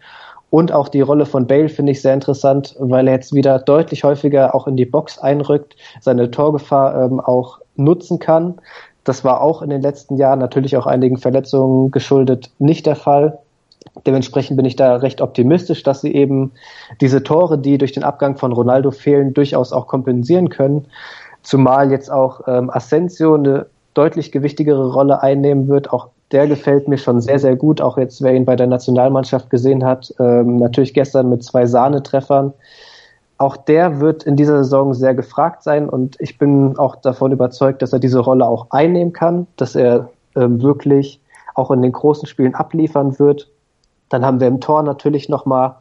[0.51, 4.05] Und auch die Rolle von Bale finde ich sehr interessant, weil er jetzt wieder deutlich
[4.05, 8.61] häufiger auch in die Box einrückt, seine Torgefahr ähm, auch nutzen kann.
[9.05, 13.39] Das war auch in den letzten Jahren natürlich auch einigen Verletzungen geschuldet nicht der Fall.
[14.07, 16.53] Dementsprechend bin ich da recht optimistisch, dass sie eben
[17.01, 20.87] diese Tore, die durch den Abgang von Ronaldo fehlen, durchaus auch kompensieren können.
[21.43, 25.93] Zumal jetzt auch ähm, Asensio eine deutlich gewichtigere Rolle einnehmen wird.
[25.93, 27.81] Auch der gefällt mir schon sehr, sehr gut.
[27.81, 32.53] Auch jetzt, wer ihn bei der Nationalmannschaft gesehen hat, ähm, natürlich gestern mit zwei Sahnetreffern.
[33.39, 37.83] Auch der wird in dieser Saison sehr gefragt sein und ich bin auch davon überzeugt,
[37.83, 41.21] dass er diese Rolle auch einnehmen kann, dass er ähm, wirklich
[41.55, 43.51] auch in den großen Spielen abliefern wird.
[44.09, 45.77] Dann haben wir im Tor natürlich nochmal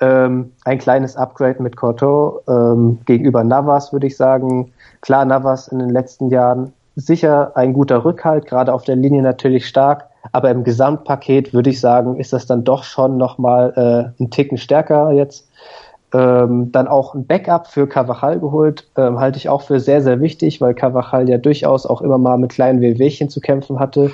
[0.00, 4.72] ähm, ein kleines Upgrade mit Corto ähm, gegenüber Navas, würde ich sagen.
[5.00, 9.66] Klar, Navas in den letzten Jahren sicher ein guter Rückhalt, gerade auf der Linie natürlich
[9.66, 14.30] stark, aber im Gesamtpaket würde ich sagen, ist das dann doch schon nochmal äh, ein
[14.30, 15.48] Ticken stärker jetzt.
[16.12, 20.20] Ähm, dann auch ein Backup für Cavachal geholt, ähm, halte ich auch für sehr, sehr
[20.20, 24.12] wichtig, weil Cavachal ja durchaus auch immer mal mit kleinen Wehwehchen zu kämpfen hatte.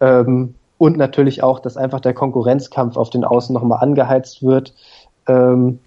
[0.00, 4.74] Ähm, und natürlich auch, dass einfach der Konkurrenzkampf auf den Außen nochmal angeheizt wird.
[5.26, 5.80] Ähm,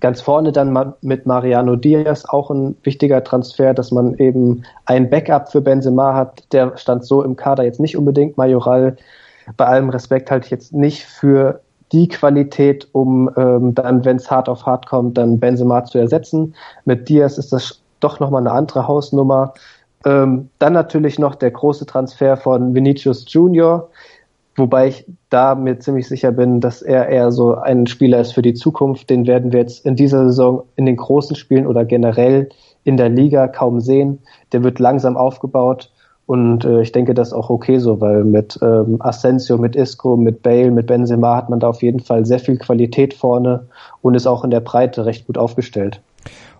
[0.00, 5.50] Ganz vorne dann mit Mariano Diaz auch ein wichtiger Transfer, dass man eben ein Backup
[5.50, 6.44] für Benzema hat.
[6.52, 8.36] Der stand so im Kader jetzt nicht unbedingt.
[8.36, 8.96] Majoral,
[9.56, 11.60] bei allem Respekt halte ich jetzt nicht für
[11.92, 16.54] die Qualität, um ähm, dann, wenn es hart auf hart kommt, dann Benzema zu ersetzen.
[16.84, 19.54] Mit Diaz ist das doch nochmal eine andere Hausnummer.
[20.04, 23.88] Ähm, dann natürlich noch der große Transfer von Vinicius Junior,
[24.58, 28.42] Wobei ich da mir ziemlich sicher bin, dass er eher so ein Spieler ist für
[28.42, 29.08] die Zukunft.
[29.08, 32.48] Den werden wir jetzt in dieser Saison in den großen Spielen oder generell
[32.84, 34.18] in der Liga kaum sehen.
[34.52, 35.90] Der wird langsam aufgebaut
[36.28, 40.14] und äh, ich denke, das ist auch okay so, weil mit ähm, Asensio, mit Isco,
[40.14, 43.66] mit Bale, mit Benzema hat man da auf jeden Fall sehr viel Qualität vorne
[44.02, 46.02] und ist auch in der Breite recht gut aufgestellt.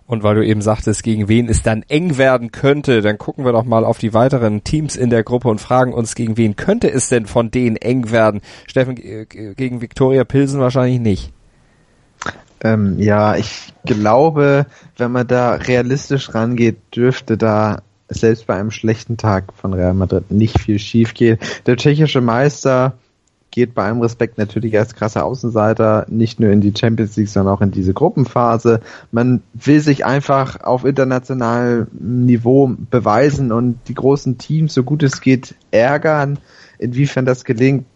[0.09, 3.53] Und weil du eben sagtest, gegen wen es dann eng werden könnte, dann gucken wir
[3.53, 6.91] doch mal auf die weiteren Teams in der Gruppe und fragen uns, gegen wen könnte
[6.91, 8.41] es denn von denen eng werden?
[8.67, 11.33] Steffen, gegen Viktoria Pilsen wahrscheinlich nicht.
[12.65, 14.65] Ähm, ja, ich glaube,
[14.97, 20.31] wenn man da realistisch rangeht, dürfte da selbst bei einem schlechten Tag von Real Madrid
[20.31, 21.39] nicht viel schief gehen.
[21.67, 22.95] Der tschechische Meister
[23.59, 27.53] geht bei allem Respekt natürlich als krasser Außenseiter nicht nur in die Champions League, sondern
[27.53, 28.79] auch in diese Gruppenphase.
[29.11, 35.21] Man will sich einfach auf internationalem Niveau beweisen und die großen Teams, so gut es
[35.21, 36.39] geht, ärgern.
[36.79, 37.87] Inwiefern das gelingt,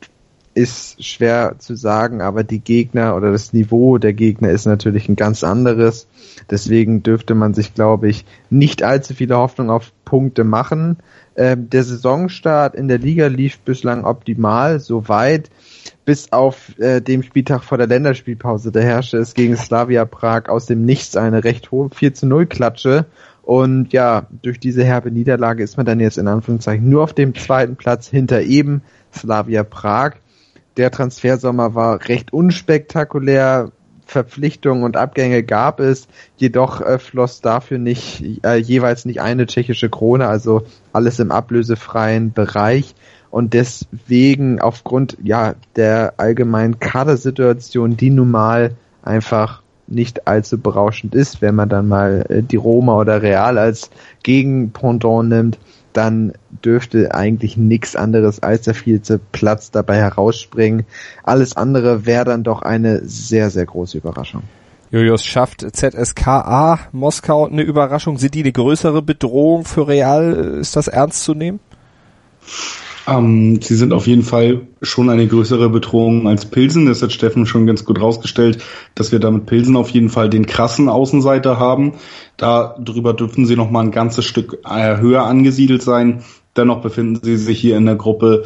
[0.55, 5.17] ist schwer zu sagen, aber die Gegner oder das Niveau der Gegner ist natürlich ein
[5.17, 6.07] ganz anderes.
[6.51, 10.99] Deswegen dürfte man sich, glaube ich, nicht allzu viele Hoffnung auf Punkte machen.
[11.37, 15.49] Ähm, der Saisonstart in der Liga lief bislang optimal, soweit
[16.05, 18.73] bis auf äh, dem Spieltag vor der Länderspielpause.
[18.73, 22.47] Da herrschte es gegen Slavia Prag aus dem Nichts eine recht hohe 4 zu 0
[22.47, 23.07] Klatsche.
[23.43, 27.35] Und ja, durch diese herbe Niederlage ist man dann jetzt in Anführungszeichen nur auf dem
[27.35, 28.83] zweiten Platz hinter eben
[29.13, 30.17] Slavia Prag.
[30.77, 33.71] Der Transfersommer war recht unspektakulär.
[34.05, 36.07] Verpflichtungen und Abgänge gab es,
[36.37, 42.33] jedoch äh, floss dafür nicht äh, jeweils nicht eine tschechische Krone, also alles im ablösefreien
[42.33, 42.95] Bereich
[43.31, 51.41] und deswegen aufgrund ja der allgemeinen Kadersituation, die nun mal einfach nicht allzu berauschend ist,
[51.41, 53.91] wenn man dann mal äh, die Roma oder Real als
[54.23, 55.59] Gegenpendant nimmt,
[55.93, 56.33] dann
[56.65, 60.87] dürfte eigentlich nichts anderes als der vierte Platz dabei herausspringen.
[61.23, 64.43] Alles andere wäre dann doch eine sehr, sehr große Überraschung.
[64.91, 68.19] Julius schafft ZSKA Moskau eine Überraschung.
[68.19, 70.33] Sind die eine größere Bedrohung für Real?
[70.61, 71.61] Ist das ernst zu nehmen?
[73.07, 76.87] Ähm, sie sind auf jeden Fall schon eine größere Bedrohung als Pilsen.
[76.87, 78.63] Das hat Steffen schon ganz gut rausgestellt,
[78.95, 81.95] dass wir da mit Pilsen auf jeden Fall den krassen Außenseiter haben.
[82.37, 86.23] Darüber dürfen sie noch mal ein ganzes Stück äh, höher angesiedelt sein.
[86.57, 88.45] Dennoch befinden sie sich hier in der Gruppe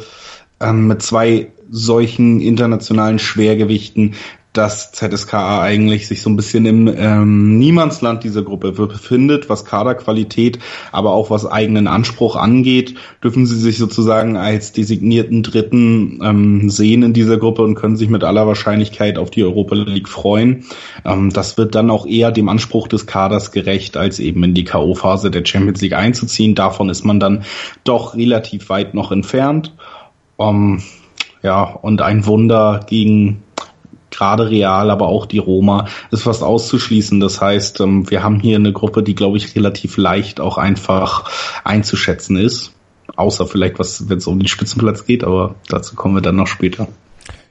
[0.59, 4.15] ähm, mit zwei solchen internationalen Schwergewichten,
[4.57, 10.57] dass ZSKA eigentlich sich so ein bisschen im ähm, Niemandsland dieser Gruppe befindet, was Kaderqualität,
[10.91, 17.03] aber auch was eigenen Anspruch angeht, dürfen sie sich sozusagen als designierten Dritten ähm, sehen
[17.03, 20.65] in dieser Gruppe und können sich mit aller Wahrscheinlichkeit auf die Europa League freuen.
[21.05, 24.63] Ähm, das wird dann auch eher dem Anspruch des Kaders gerecht, als eben in die
[24.63, 26.55] K.O.-Phase der Champions League einzuziehen.
[26.55, 27.43] Davon ist man dann
[27.83, 29.73] doch relativ weit noch entfernt.
[30.37, 30.81] Um,
[31.43, 33.43] ja, und ein Wunder gegen
[34.17, 37.19] gerade Real, aber auch die Roma, ist fast auszuschließen.
[37.19, 41.29] Das heißt, ähm, wir haben hier eine Gruppe, die, glaube ich, relativ leicht auch einfach
[41.63, 42.73] einzuschätzen ist.
[43.15, 46.47] Außer vielleicht, was, wenn es um den Spitzenplatz geht, aber dazu kommen wir dann noch
[46.47, 46.87] später.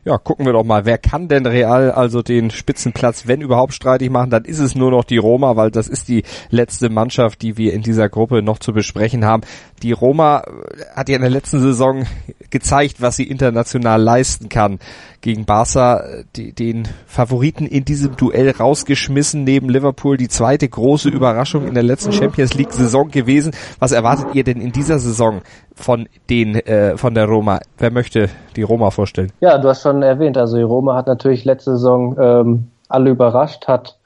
[0.07, 4.09] Ja, gucken wir doch mal, wer kann denn Real also den Spitzenplatz, wenn überhaupt, streitig
[4.09, 4.31] machen?
[4.31, 7.73] Dann ist es nur noch die Roma, weil das ist die letzte Mannschaft, die wir
[7.73, 9.43] in dieser Gruppe noch zu besprechen haben.
[9.83, 10.45] Die Roma
[10.95, 12.07] hat ja in der letzten Saison
[12.51, 14.79] gezeigt, was sie international leisten kann.
[15.23, 16.05] Gegen Barca
[16.37, 21.83] die, den Favoriten in diesem Duell rausgeschmissen, neben Liverpool die zweite große Überraschung in der
[21.83, 23.51] letzten Champions League Saison gewesen.
[23.81, 25.43] Was erwartet ihr denn in dieser Saison
[25.77, 27.61] von den äh, von der Roma?
[27.79, 29.31] Wer möchte die Roma vorstellen?
[29.41, 33.69] Ja, du hast schon erwähnt, also die Roma hat natürlich letzte Saison ähm, alle überrascht,
[33.69, 33.99] hat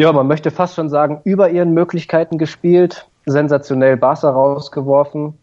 [0.00, 5.34] ja, man möchte fast schon sagen, über ihren Möglichkeiten gespielt, sensationell Barca rausgeworfen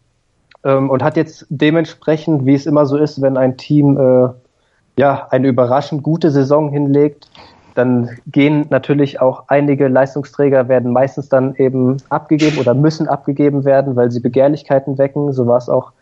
[0.64, 4.30] ähm, und hat jetzt dementsprechend, wie es immer so ist, wenn ein Team äh,
[4.98, 7.30] ja eine überraschend gute Saison hinlegt,
[7.78, 13.94] dann gehen natürlich auch einige Leistungsträger werden meistens dann eben abgegeben oder müssen abgegeben werden,
[13.94, 15.32] weil sie Begehrlichkeiten wecken.
[15.32, 15.92] So war es auch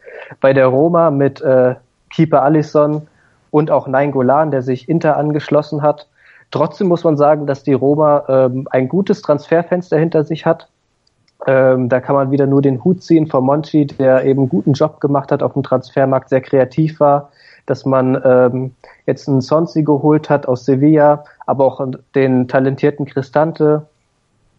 [0.40, 1.74] bei der Roma mit äh,
[2.10, 3.06] Keeper Alisson
[3.50, 6.08] und auch Nein Golan, der sich Inter angeschlossen hat.
[6.50, 10.68] Trotzdem muss man sagen, dass die Roma ähm, ein gutes Transferfenster hinter sich hat.
[11.46, 14.72] Ähm, da kann man wieder nur den Hut ziehen von Monchi, der eben einen guten
[14.72, 17.30] Job gemacht hat auf dem Transfermarkt, sehr kreativ war,
[17.66, 18.74] dass man ähm,
[19.06, 23.86] jetzt einen Sonsi geholt hat aus Sevilla, aber auch den talentierten Cristante.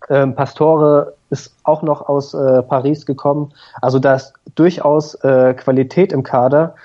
[0.10, 3.52] Ähm, Pastore ist auch noch aus äh, Paris gekommen.
[3.82, 6.76] Also da ist durchaus äh, Qualität im Kader.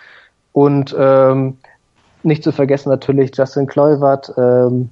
[0.53, 1.59] Und ähm,
[2.23, 4.91] nicht zu vergessen natürlich Justin Kluivert, ähm,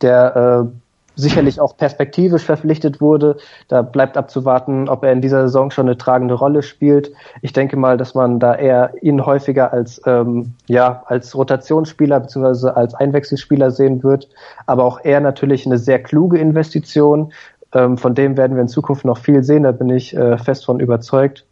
[0.00, 0.81] der äh,
[1.16, 3.36] sicherlich auch perspektivisch verpflichtet wurde.
[3.68, 7.12] Da bleibt abzuwarten, ob er in dieser Saison schon eine tragende Rolle spielt.
[7.40, 12.76] Ich denke mal, dass man da eher ihn häufiger als ähm, ja als Rotationsspieler beziehungsweise
[12.76, 14.28] als Einwechselspieler sehen wird.
[14.66, 17.32] Aber auch er natürlich eine sehr kluge Investition.
[17.74, 19.64] Ähm, von dem werden wir in Zukunft noch viel sehen.
[19.64, 21.44] Da bin ich äh, fest von überzeugt.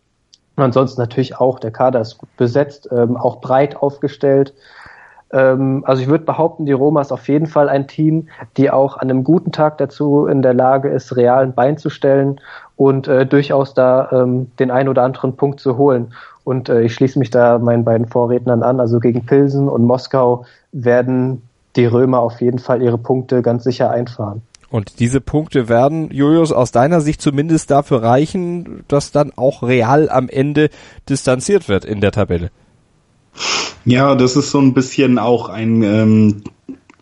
[0.56, 4.52] Ansonsten natürlich auch der Kader ist gut besetzt, ähm, auch breit aufgestellt.
[5.32, 8.96] Ähm, also ich würde behaupten, die Roma ist auf jeden Fall ein Team, die auch
[8.96, 12.40] an einem guten Tag dazu in der Lage ist, realen Bein zu stellen
[12.76, 16.12] und äh, durchaus da ähm, den einen oder anderen Punkt zu holen.
[16.44, 18.80] Und äh, ich schließe mich da meinen beiden Vorrednern an.
[18.80, 21.42] Also gegen Pilsen und Moskau werden
[21.76, 24.42] die Römer auf jeden Fall ihre Punkte ganz sicher einfahren.
[24.70, 30.08] Und diese Punkte werden, Julius, aus deiner Sicht zumindest dafür reichen, dass dann auch Real
[30.08, 30.70] am Ende
[31.08, 32.50] distanziert wird in der Tabelle.
[33.84, 36.42] Ja, das ist so ein bisschen auch ein ähm,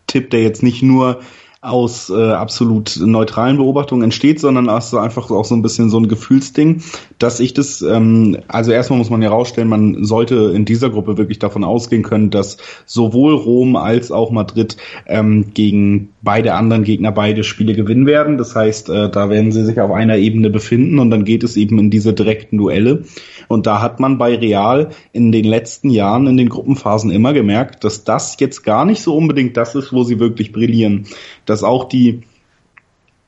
[0.07, 1.19] Tipp, der jetzt nicht nur
[1.61, 6.07] aus äh, absolut neutralen Beobachtungen entsteht, sondern also einfach auch so ein bisschen so ein
[6.07, 6.81] Gefühlsding,
[7.17, 11.17] dass ich das, ähm, also erstmal muss man ja rausstellen, man sollte in dieser Gruppe
[11.17, 17.11] wirklich davon ausgehen können, dass sowohl Rom als auch Madrid ähm, gegen beide anderen Gegner
[17.11, 18.37] beide Spiele gewinnen werden.
[18.37, 21.55] Das heißt, äh, da werden sie sich auf einer Ebene befinden und dann geht es
[21.57, 23.03] eben in diese direkten Duelle.
[23.47, 27.83] Und da hat man bei Real in den letzten Jahren in den Gruppenphasen immer gemerkt,
[27.83, 31.05] dass das jetzt gar nicht so unbedingt das ist, wo sie wirklich brillieren.
[31.45, 32.21] Dass auch die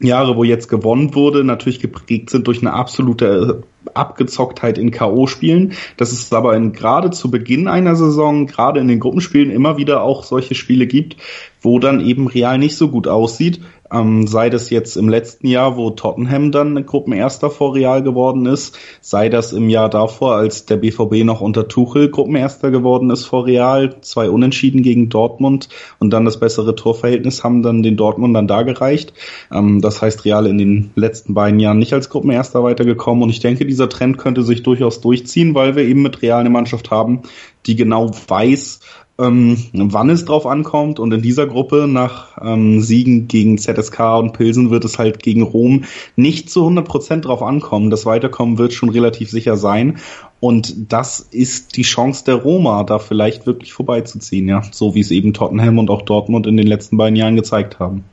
[0.06, 5.74] Jahre, wo jetzt gewonnen wurde, natürlich geprägt sind durch eine absolute Abgezocktheit in K.O.-Spielen.
[5.98, 10.04] Dass es aber in, gerade zu Beginn einer Saison, gerade in den Gruppenspielen immer wieder
[10.04, 11.18] auch solche Spiele gibt,
[11.62, 13.62] wo dann eben Real nicht so gut aussieht,
[13.92, 18.78] ähm, sei das jetzt im letzten Jahr, wo Tottenham dann Gruppenerster vor Real geworden ist,
[19.02, 23.46] sei das im Jahr davor, als der BVB noch unter Tuchel Gruppenerster geworden ist vor
[23.46, 25.70] Real, zwei Unentschieden gegen Dortmund
[26.00, 29.14] und dann das bessere Torverhältnis haben dann den Dortmundern da gereicht.
[29.52, 33.40] Ähm, das heißt, Real in den letzten beiden Jahren nicht als Gruppenerster weitergekommen und ich
[33.40, 37.22] denke, dieser Trend könnte sich durchaus durchziehen, weil wir eben mit Real eine Mannschaft haben,
[37.66, 38.80] die genau weiß,
[39.22, 41.00] ähm, wann es drauf ankommt.
[41.00, 45.44] Und in dieser Gruppe nach ähm, Siegen gegen ZSK und Pilsen wird es halt gegen
[45.44, 45.84] Rom
[46.16, 47.90] nicht zu 100 Prozent drauf ankommen.
[47.90, 49.98] Das Weiterkommen wird schon relativ sicher sein.
[50.40, 54.64] Und das ist die Chance der Roma, da vielleicht wirklich vorbeizuziehen, ja.
[54.72, 58.04] So wie es eben Tottenham und auch Dortmund in den letzten beiden Jahren gezeigt haben.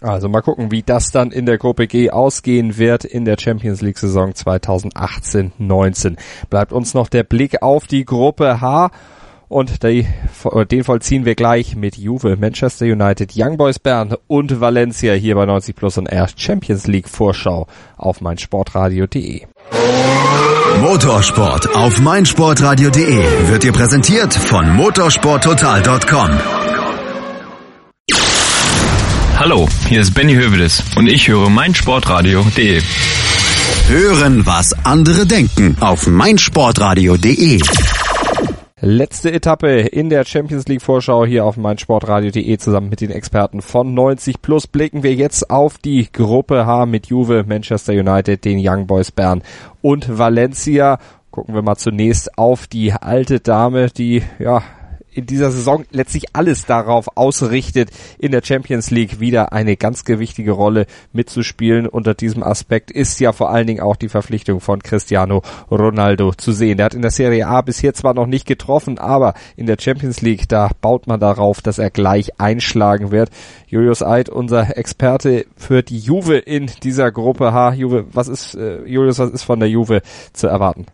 [0.00, 3.80] Also mal gucken, wie das dann in der Gruppe G ausgehen wird in der Champions
[3.80, 6.16] League Saison 2018-19.
[6.50, 8.90] Bleibt uns noch der Blick auf die Gruppe H.
[9.48, 10.06] Und die,
[10.70, 15.46] den vollziehen wir gleich mit Juve, Manchester United, Young Boys Bern und Valencia hier bei
[15.46, 19.46] 90 Plus und R Champions League Vorschau auf meinsportradio.de.
[20.80, 26.30] Motorsport auf meinsportradio.de wird dir präsentiert von motorsporttotal.com.
[29.38, 32.82] Hallo, hier ist Benny Hövedes und ich höre meinsportradio.de.
[33.88, 37.60] Hören, was andere denken auf meinsportradio.de.
[38.80, 43.92] Letzte Etappe in der Champions League Vorschau hier auf meinsportradio.de zusammen mit den Experten von
[43.92, 48.86] 90 Plus blicken wir jetzt auf die Gruppe H mit Juve, Manchester United, den Young
[48.86, 49.42] Boys Bern
[49.82, 51.00] und Valencia.
[51.32, 54.62] Gucken wir mal zunächst auf die alte Dame, die ja
[55.18, 57.90] in dieser Saison letztlich alles darauf ausrichtet,
[58.20, 61.88] in der Champions League wieder eine ganz gewichtige Rolle mitzuspielen.
[61.88, 65.42] Unter diesem Aspekt ist ja vor allen Dingen auch die Verpflichtung von Cristiano
[65.72, 66.76] Ronaldo zu sehen.
[66.76, 70.20] Der hat in der Serie A bisher zwar noch nicht getroffen, aber in der Champions
[70.20, 73.30] League, da baut man darauf, dass er gleich einschlagen wird.
[73.66, 77.74] Julius Eid, unser Experte für die Juve in dieser Gruppe H.
[77.74, 80.00] Juve, was ist, äh, Julius, was ist von der Juve
[80.32, 80.86] zu erwarten?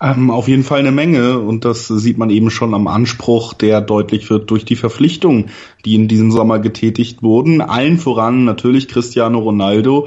[0.00, 3.80] Ähm, auf jeden Fall eine Menge und das sieht man eben schon am Anspruch, der
[3.80, 5.46] deutlich wird durch die Verpflichtungen,
[5.84, 7.60] die in diesem Sommer getätigt wurden.
[7.60, 10.06] Allen voran natürlich Cristiano Ronaldo,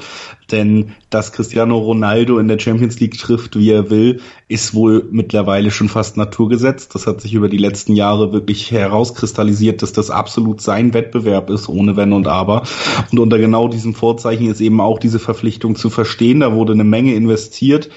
[0.49, 5.71] denn dass Cristiano Ronaldo in der Champions League trifft, wie er will, ist wohl mittlerweile
[5.71, 6.87] schon fast Naturgesetz.
[6.87, 11.67] Das hat sich über die letzten Jahre wirklich herauskristallisiert, dass das absolut sein Wettbewerb ist,
[11.67, 12.63] ohne Wenn und Aber.
[13.11, 16.39] Und unter genau diesem Vorzeichen ist eben auch diese Verpflichtung zu verstehen.
[16.39, 17.89] Da wurde eine Menge investiert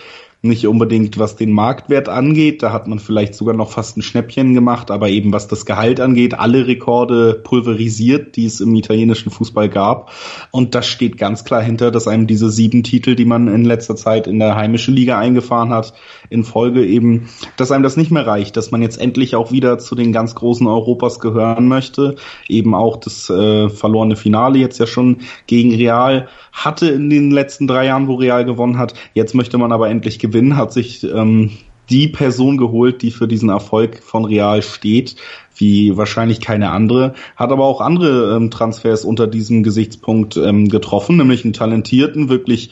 [0.44, 4.54] nicht unbedingt was den Marktwert angeht, da hat man vielleicht sogar noch fast ein Schnäppchen
[4.54, 9.68] gemacht, aber eben was das Gehalt angeht, alle Rekorde pulverisiert, die es im italienischen Fußball
[9.68, 10.12] gab.
[10.50, 13.96] Und das steht ganz klar hinter, dass einem diese sieben Titel, die man in letzter
[13.96, 15.94] Zeit in der heimischen Liga eingefahren hat,
[16.28, 19.78] in Folge eben, dass einem das nicht mehr reicht, dass man jetzt endlich auch wieder
[19.78, 22.16] zu den ganz großen Europas gehören möchte.
[22.48, 27.66] Eben auch das äh, verlorene Finale jetzt ja schon gegen Real hatte in den letzten
[27.66, 28.94] drei Jahren, wo Real gewonnen hat.
[29.12, 31.50] Jetzt möchte man aber endlich gewinnen, hat sich ähm,
[31.90, 35.16] die Person geholt, die für diesen Erfolg von Real steht,
[35.56, 41.16] wie wahrscheinlich keine andere, hat aber auch andere ähm, Transfers unter diesem Gesichtspunkt ähm, getroffen,
[41.16, 42.70] nämlich einen talentierten, wirklich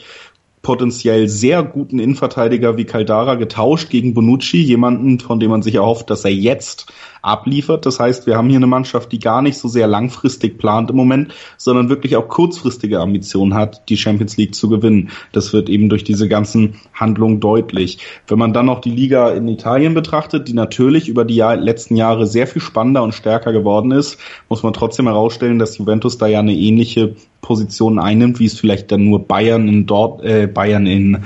[0.63, 6.09] potenziell sehr guten Innenverteidiger wie Caldara getauscht gegen Bonucci, jemanden, von dem man sich erhofft,
[6.09, 6.91] dass er jetzt
[7.21, 7.85] abliefert.
[7.85, 10.95] Das heißt, wir haben hier eine Mannschaft, die gar nicht so sehr langfristig plant im
[10.95, 15.09] Moment, sondern wirklich auch kurzfristige Ambitionen hat, die Champions League zu gewinnen.
[15.33, 17.97] Das wird eben durch diese ganzen Handlungen deutlich.
[18.27, 22.25] Wenn man dann noch die Liga in Italien betrachtet, die natürlich über die letzten Jahre
[22.25, 26.39] sehr viel spannender und stärker geworden ist, muss man trotzdem herausstellen, dass Juventus da ja
[26.39, 31.19] eine ähnliche Position einnimmt, wie es vielleicht dann nur Bayern in dort äh, Bayern in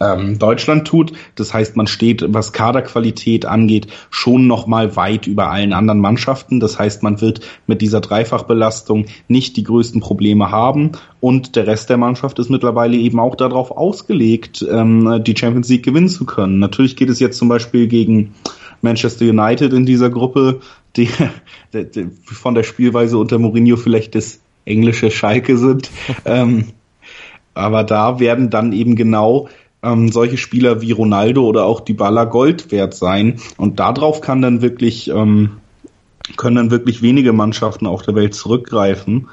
[0.00, 1.12] ähm, Deutschland tut.
[1.34, 6.60] Das heißt, man steht, was Kaderqualität angeht, schon noch mal weit über allen anderen Mannschaften.
[6.60, 10.92] Das heißt, man wird mit dieser Dreifachbelastung nicht die größten Probleme haben.
[11.20, 15.84] Und der Rest der Mannschaft ist mittlerweile eben auch darauf ausgelegt, ähm, die Champions League
[15.84, 16.58] gewinnen zu können.
[16.58, 18.34] Natürlich geht es jetzt zum Beispiel gegen
[18.82, 20.60] Manchester United in dieser Gruppe,
[20.96, 21.08] die,
[21.72, 25.90] die von der Spielweise unter Mourinho vielleicht das englische Schalke sind.
[26.24, 26.68] ähm,
[27.54, 29.48] aber da werden dann eben genau
[29.82, 33.40] ähm, solche Spieler wie Ronaldo oder auch Dybala Gold wert sein.
[33.56, 35.58] Und darauf kann dann wirklich, ähm,
[36.36, 39.28] können dann wirklich wenige Mannschaften auf der Welt zurückgreifen.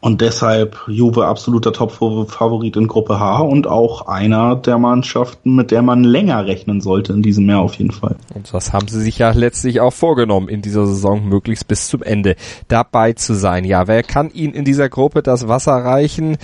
[0.00, 5.82] Und deshalb Juve absoluter Top-Favorit in Gruppe H und auch einer der Mannschaften, mit der
[5.82, 8.16] man länger rechnen sollte in diesem Jahr auf jeden Fall.
[8.34, 12.02] Und das haben sie sich ja letztlich auch vorgenommen, in dieser Saison möglichst bis zum
[12.02, 12.36] Ende
[12.68, 13.64] dabei zu sein.
[13.64, 16.38] Ja, wer kann ihnen in dieser Gruppe das Wasser reichen?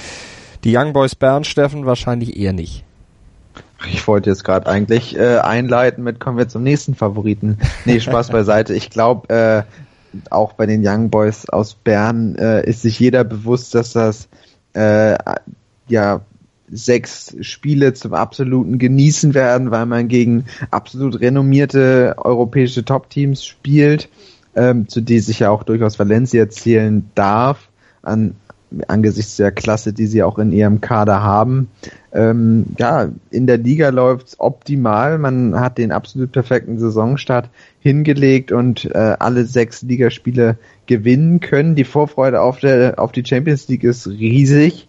[0.64, 2.84] Die Young Boys Bern, Steffen, wahrscheinlich eher nicht.
[3.90, 7.58] Ich wollte jetzt gerade eigentlich äh, einleiten mit kommen wir zum nächsten Favoriten.
[7.84, 8.74] Nee, Spaß beiseite.
[8.74, 9.62] Ich glaube, äh,
[10.30, 14.28] auch bei den Young Boys aus Bern äh, ist sich jeder bewusst, dass das
[14.74, 15.16] äh,
[15.88, 16.20] ja
[16.68, 24.08] sechs Spiele zum absoluten Genießen werden, weil man gegen absolut renommierte europäische Top-Teams spielt,
[24.54, 27.68] ähm, zu die sich ja auch durchaus Valencia zählen darf.
[28.02, 28.34] An,
[28.88, 31.68] angesichts der Klasse, die sie auch in ihrem Kader haben.
[32.12, 35.18] Ähm, ja, in der Liga läuft's optimal.
[35.18, 37.48] Man hat den absolut perfekten Saisonstart
[37.86, 41.76] hingelegt und äh, alle sechs Ligaspiele gewinnen können.
[41.76, 44.88] Die Vorfreude auf, der, auf die Champions League ist riesig.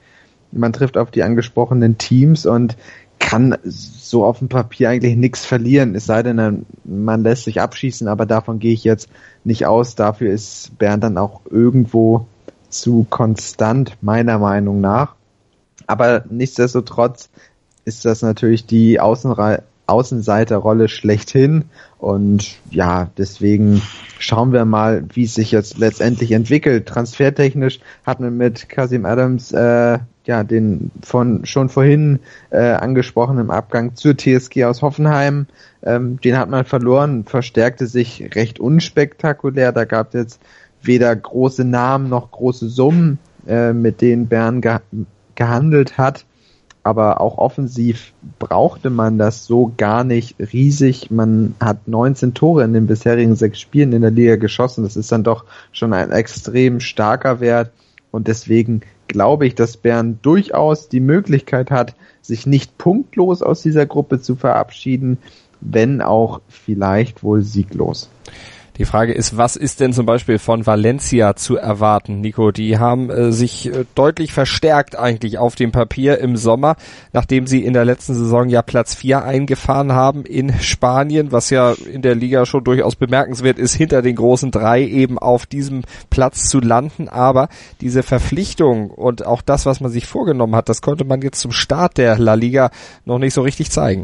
[0.51, 2.75] Man trifft auf die angesprochenen Teams und
[3.19, 8.07] kann so auf dem Papier eigentlich nichts verlieren, es sei denn, man lässt sich abschießen,
[8.07, 9.09] aber davon gehe ich jetzt
[9.43, 9.95] nicht aus.
[9.95, 12.27] Dafür ist Bern dann auch irgendwo
[12.69, 15.15] zu konstant, meiner Meinung nach.
[15.87, 17.29] Aber nichtsdestotrotz
[17.85, 21.65] ist das natürlich die Außenre Außenseiterrolle schlechthin.
[21.99, 23.81] Und ja, deswegen
[24.19, 26.85] schauen wir mal, wie es sich jetzt letztendlich entwickelt.
[26.85, 32.19] Transfertechnisch hat man mit Kasim Adams äh, ja den von schon vorhin
[32.51, 35.47] äh, angesprochenen Abgang zur TSG aus Hoffenheim.
[35.83, 39.71] Ähm, den hat man verloren, verstärkte sich recht unspektakulär.
[39.71, 40.41] Da gab es jetzt
[40.83, 43.17] weder große Namen noch große Summen,
[43.47, 44.77] äh, mit denen Bern ge
[45.33, 46.25] gehandelt hat.
[46.87, 51.11] Aber auch offensiv brauchte man das so gar nicht riesig.
[51.11, 54.85] Man hat 19 Tore in den bisherigen sechs Spielen in der Liga geschossen.
[54.85, 57.71] Das ist dann doch schon ein extrem starker Wert.
[58.11, 63.85] Und deswegen glaube ich, dass Bern durchaus die Möglichkeit hat, sich nicht punktlos aus dieser
[63.85, 65.17] Gruppe zu verabschieden,
[65.59, 68.09] wenn auch vielleicht wohl sieglos.
[68.77, 72.51] Die Frage ist, was ist denn zum Beispiel von Valencia zu erwarten, Nico?
[72.51, 76.75] Die haben äh, sich äh, deutlich verstärkt eigentlich auf dem Papier im Sommer,
[77.11, 81.73] nachdem sie in der letzten Saison ja Platz 4 eingefahren haben in Spanien, was ja
[81.91, 86.47] in der Liga schon durchaus bemerkenswert ist, hinter den großen drei eben auf diesem Platz
[86.47, 87.09] zu landen.
[87.09, 87.49] Aber
[87.81, 91.51] diese Verpflichtung und auch das, was man sich vorgenommen hat, das konnte man jetzt zum
[91.51, 92.69] Start der La Liga
[93.05, 94.03] noch nicht so richtig zeigen.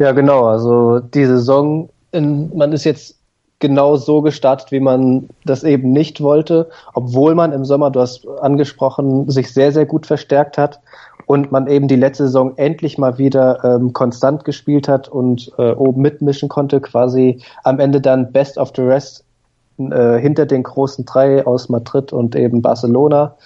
[0.00, 0.46] Ja, genau.
[0.46, 3.19] Also die Saison, in, man ist jetzt
[3.60, 8.26] genau so gestartet, wie man das eben nicht wollte, obwohl man im Sommer, du hast
[8.40, 10.80] angesprochen, sich sehr, sehr gut verstärkt hat
[11.26, 15.72] und man eben die letzte Saison endlich mal wieder ähm, konstant gespielt hat und äh,
[15.72, 19.24] oben mitmischen konnte, quasi am Ende dann Best of the Rest
[19.78, 23.36] äh, hinter den großen drei aus Madrid und eben Barcelona.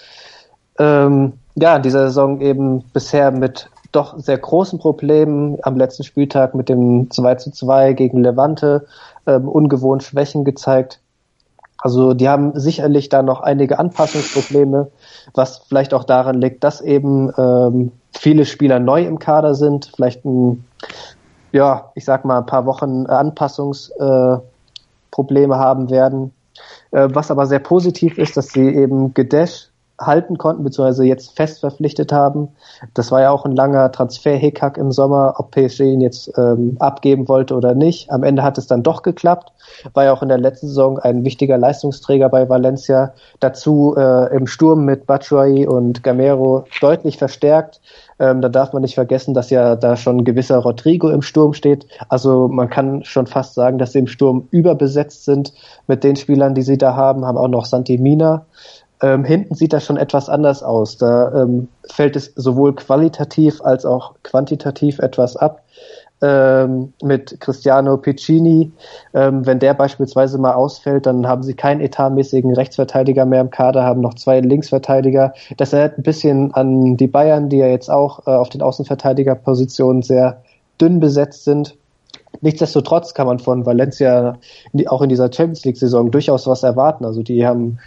[0.79, 6.53] Ähm, ja, in dieser Saison eben bisher mit doch sehr großen Problemen am letzten Spieltag
[6.53, 8.85] mit dem 2 zu 2 gegen Levante
[9.27, 10.99] ähm, ungewohnt Schwächen gezeigt.
[11.77, 14.89] Also die haben sicherlich da noch einige Anpassungsprobleme,
[15.33, 20.25] was vielleicht auch daran liegt, dass eben ähm, viele Spieler neu im Kader sind, vielleicht
[20.25, 20.65] ein,
[21.51, 26.33] ja, ich sag mal ein paar Wochen Anpassungsprobleme äh, haben werden.
[26.91, 29.69] Äh, was aber sehr positiv ist, dass sie eben Gedesh
[29.99, 32.49] halten konnten, beziehungsweise jetzt fest verpflichtet haben.
[32.93, 37.27] Das war ja auch ein langer Transfer-Hickhack im Sommer, ob PSG ihn jetzt ähm, abgeben
[37.27, 38.11] wollte oder nicht.
[38.11, 39.51] Am Ende hat es dann doch geklappt.
[39.93, 43.13] War ja auch in der letzten Saison ein wichtiger Leistungsträger bei Valencia.
[43.39, 47.81] Dazu äh, im Sturm mit Batshuayi und Gamero deutlich verstärkt.
[48.17, 51.53] Ähm, da darf man nicht vergessen, dass ja da schon ein gewisser Rodrigo im Sturm
[51.53, 51.85] steht.
[52.07, 55.53] Also man kann schon fast sagen, dass sie im Sturm überbesetzt sind
[55.87, 57.25] mit den Spielern, die sie da haben.
[57.25, 58.45] Haben auch noch Santi Mina.
[59.01, 60.97] Ähm, hinten sieht das schon etwas anders aus.
[60.97, 65.63] Da ähm, fällt es sowohl qualitativ als auch quantitativ etwas ab.
[66.21, 68.71] ähm, mit Cristiano Piccini.
[69.13, 73.83] Ähm, wenn der beispielsweise mal ausfällt, dann haben sie keinen etatmäßigen Rechtsverteidiger mehr im Kader,
[73.83, 75.33] haben noch zwei Linksverteidiger.
[75.57, 80.01] Das erinnert ein bisschen an die Bayern, die ja jetzt auch äh, auf den Außenverteidigerpositionen
[80.01, 80.41] sehr
[80.79, 81.75] dünn besetzt sind.
[82.41, 84.37] Nichtsdestotrotz kann man von Valencia
[84.87, 87.05] auch in dieser Champions League-Saison durchaus was erwarten.
[87.05, 87.79] Also die haben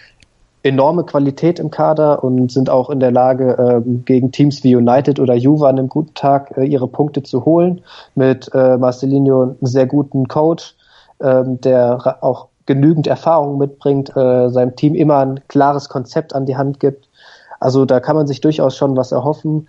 [0.62, 5.20] enorme Qualität im Kader und sind auch in der Lage, ähm, gegen Teams wie United
[5.20, 7.82] oder Juve an einem guten Tag äh, ihre Punkte zu holen.
[8.14, 10.74] Mit äh, Marcelinho einen sehr guten Coach,
[11.20, 16.56] ähm, der auch genügend Erfahrung mitbringt, äh, seinem Team immer ein klares Konzept an die
[16.56, 17.08] Hand gibt.
[17.60, 19.68] Also da kann man sich durchaus schon was erhoffen.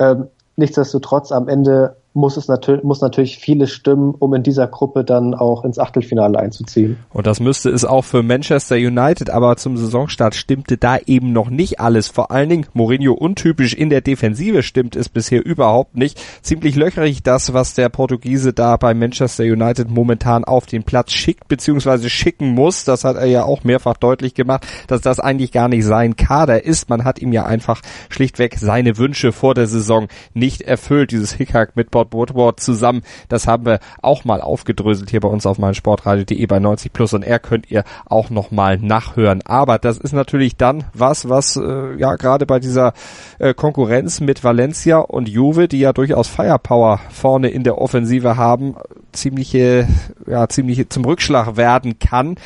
[0.00, 5.04] Ähm, nichtsdestotrotz am Ende muss es natürlich, muss natürlich viele stimmen, um in dieser Gruppe
[5.04, 6.98] dann auch ins Achtelfinale einzuziehen.
[7.10, 11.50] Und das müsste es auch für Manchester United, aber zum Saisonstart stimmte da eben noch
[11.50, 12.08] nicht alles.
[12.08, 16.20] Vor allen Dingen Mourinho untypisch in der Defensive stimmt es bisher überhaupt nicht.
[16.42, 21.46] Ziemlich löcherig das, was der Portugiese da bei Manchester United momentan auf den Platz schickt,
[21.46, 22.84] beziehungsweise schicken muss.
[22.84, 26.64] Das hat er ja auch mehrfach deutlich gemacht, dass das eigentlich gar nicht sein Kader
[26.64, 26.88] ist.
[26.88, 31.12] Man hat ihm ja einfach schlichtweg seine Wünsche vor der Saison nicht erfüllt.
[31.12, 33.02] Dieses Hickhack mit Sport Woodward zusammen.
[33.28, 37.22] Das haben wir auch mal aufgedröselt hier bei uns auf meinsportradio.de bei 90 Plus und
[37.22, 39.42] er könnt ihr auch noch mal nachhören.
[39.44, 42.94] Aber das ist natürlich dann was, was äh, ja gerade bei dieser
[43.38, 48.76] äh, Konkurrenz mit Valencia und Juve, die ja durchaus Firepower vorne in der Offensive haben,
[49.12, 49.86] ziemliche,
[50.26, 52.36] ja, ziemlich zum Rückschlag werden kann.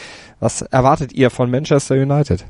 [0.41, 2.45] Was erwartet ihr von Manchester United?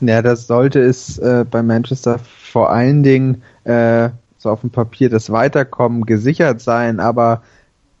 [0.00, 4.10] Ja, das sollte es äh, bei Manchester vor allen Dingen äh,
[4.44, 7.42] so auf dem Papier das Weiterkommen gesichert sein, aber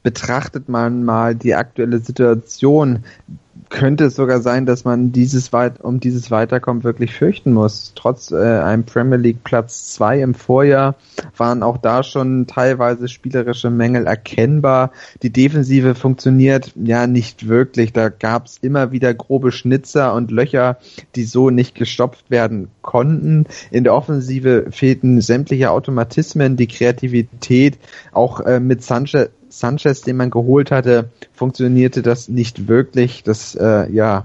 [0.02, 3.04] betrachtet man mal die aktuelle Situation,
[3.74, 7.90] könnte es sogar sein, dass man dieses weit um dieses Weiterkommen wirklich fürchten muss.
[7.96, 10.94] Trotz äh, einem Premier League Platz zwei im Vorjahr
[11.36, 14.92] waren auch da schon teilweise spielerische Mängel erkennbar.
[15.24, 17.92] Die Defensive funktioniert ja nicht wirklich.
[17.92, 20.78] Da gab es immer wieder grobe Schnitzer und Löcher,
[21.16, 23.46] die so nicht gestopft werden konnten.
[23.72, 27.78] In der Offensive fehlten sämtliche Automatismen, die Kreativität,
[28.12, 33.22] auch äh, mit Sanchez Sanchez, den man geholt hatte, funktionierte das nicht wirklich.
[33.22, 34.24] Das äh, ja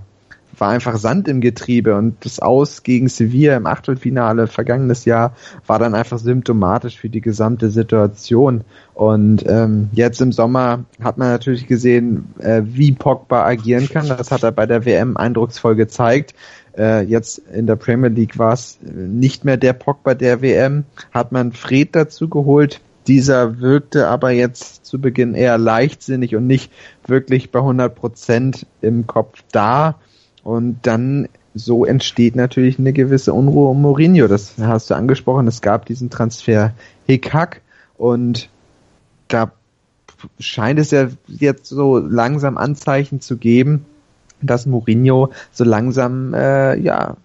[0.60, 5.34] war einfach Sand im Getriebe und das Aus gegen Sevilla im Achtelfinale vergangenes Jahr
[5.68, 8.62] war dann einfach symptomatisch für die gesamte Situation.
[8.94, 14.08] Und ähm, jetzt im Sommer hat man natürlich gesehen, äh, wie Pogba agieren kann.
[14.08, 16.34] Das hat er bei der WM eindrucksvoll gezeigt.
[16.78, 20.86] Äh, jetzt in der Premier League war es nicht mehr der Pogba der WM.
[21.12, 26.72] Hat man Fred dazu geholt, dieser wirkte aber jetzt zu Beginn eher leichtsinnig und nicht
[27.08, 29.96] wirklich bei 100 Prozent im Kopf da.
[30.44, 34.28] Und dann so entsteht natürlich eine gewisse Unruhe um Mourinho.
[34.28, 35.48] Das hast du angesprochen.
[35.48, 36.74] Es gab diesen Transfer
[37.08, 37.62] Hickhack
[37.98, 38.48] und
[39.28, 39.52] da
[40.40, 43.86] scheint es ja jetzt so langsam Anzeichen zu geben,
[44.40, 47.18] dass Mourinho so langsam äh, ja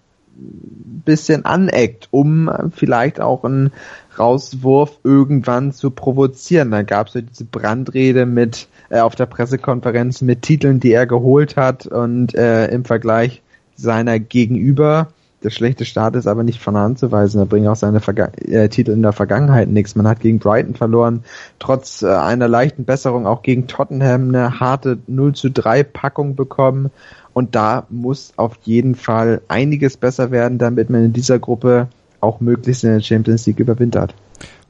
[1.05, 3.71] bisschen aneckt, um vielleicht auch einen
[4.17, 6.71] Rauswurf irgendwann zu provozieren.
[6.71, 11.05] Da gab es ja diese Brandrede mit äh, auf der Pressekonferenz mit Titeln, die er
[11.05, 13.41] geholt hat und äh, im Vergleich
[13.75, 15.09] seiner Gegenüber.
[15.43, 17.39] Der schlechte Start ist aber nicht von Hand zu weisen.
[17.39, 19.95] Er bringt auch seine Verga äh, Titel in der Vergangenheit nichts.
[19.95, 21.23] Man hat gegen Brighton verloren,
[21.59, 26.89] trotz äh, einer leichten Besserung auch gegen Tottenham eine harte 0 zu 3 Packung bekommen
[27.33, 31.89] und da muss auf jeden Fall einiges besser werden, damit man in dieser Gruppe
[32.21, 34.15] auch möglichst in der Champions League überwintert.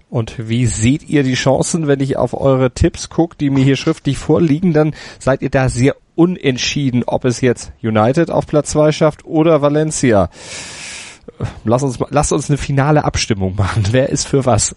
[0.10, 3.76] Und wie seht ihr die Chancen, wenn ich auf eure Tipps gucke, die mir hier
[3.76, 8.92] schriftlich vorliegen, dann seid ihr da sehr unentschieden, ob es jetzt United auf Platz 2
[8.92, 10.30] schafft oder Valencia.
[11.64, 13.84] Lass uns, lass uns eine finale Abstimmung machen.
[13.92, 14.76] Wer ist für was?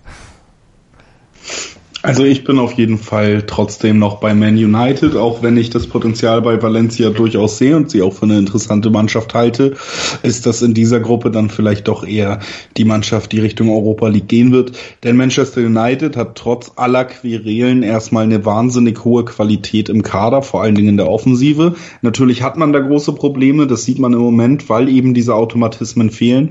[2.03, 5.88] Also ich bin auf jeden Fall trotzdem noch bei Man United, auch wenn ich das
[5.88, 9.74] Potenzial bei Valencia durchaus sehe und sie auch für eine interessante Mannschaft halte,
[10.22, 12.38] ist das in dieser Gruppe dann vielleicht doch eher
[12.76, 14.78] die Mannschaft, die Richtung Europa League gehen wird.
[15.03, 20.62] Denn Manchester United hat trotz aller Querelen erstmal eine wahnsinnig hohe Qualität im Kader, vor
[20.62, 21.74] allen Dingen in der Offensive.
[22.03, 26.11] Natürlich hat man da große Probleme, das sieht man im Moment, weil eben diese Automatismen
[26.11, 26.51] fehlen.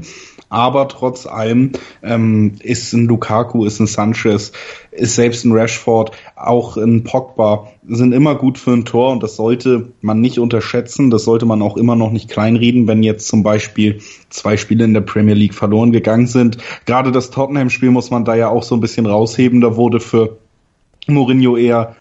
[0.49, 4.53] Aber trotz allem ähm, ist ein Lukaku, ist ein Sanchez,
[4.97, 9.35] ist selbst ein Rashford, auch ein Pogba, sind immer gut für ein Tor und das
[9.35, 11.09] sollte man nicht unterschätzen.
[11.09, 14.93] Das sollte man auch immer noch nicht kleinreden, wenn jetzt zum Beispiel zwei Spiele in
[14.93, 16.57] der Premier League verloren gegangen sind.
[16.85, 19.61] Gerade das Tottenham-Spiel muss man da ja auch so ein bisschen rausheben.
[19.61, 20.37] Da wurde für
[21.07, 21.95] Mourinho eher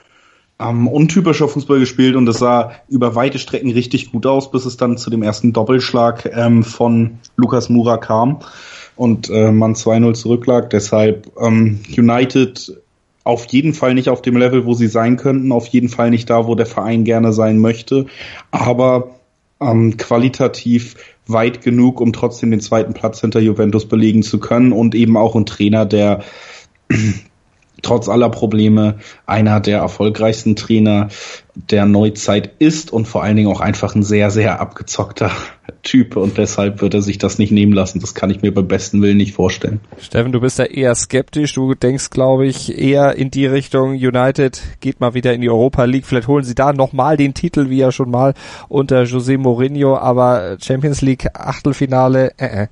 [0.59, 4.77] ähm, untypischer Fußball gespielt und es sah über weite Strecken richtig gut aus, bis es
[4.77, 8.41] dann zu dem ersten Doppelschlag ähm, von Lukas Mura kam
[8.97, 10.71] und äh, man 2-0 zurücklag.
[10.71, 12.81] Deshalb ähm, United
[13.27, 16.31] auf jeden Fall nicht auf dem Level, wo sie sein könnten, auf jeden Fall nicht
[16.31, 18.07] da, wo der Verein gerne sein möchte,
[18.53, 19.17] aber
[19.61, 20.95] ähm, qualitativ
[21.27, 25.35] weit genug, um trotzdem den zweiten Platz hinter Juventus belegen zu können und eben auch
[25.35, 26.23] ein Trainer, der
[27.83, 28.97] trotz aller Probleme
[29.27, 31.09] einer der erfolgreichsten Trainer
[31.55, 35.31] der Neuzeit ist und vor allen Dingen auch einfach ein sehr, sehr abgezockter
[35.83, 38.01] Typ und deshalb wird er sich das nicht nehmen lassen.
[38.01, 39.81] Das kann ich mir beim besten Willen nicht vorstellen.
[40.01, 41.55] Steffen, du bist da eher skeptisch.
[41.55, 45.85] Du denkst, glaube ich, eher in die Richtung United geht mal wieder in die Europa
[45.85, 46.07] League.
[46.07, 48.35] Vielleicht holen sie da nochmal den Titel, wie ja schon mal
[48.69, 52.67] unter José Mourinho, aber Champions League Achtelfinale, äh, äh.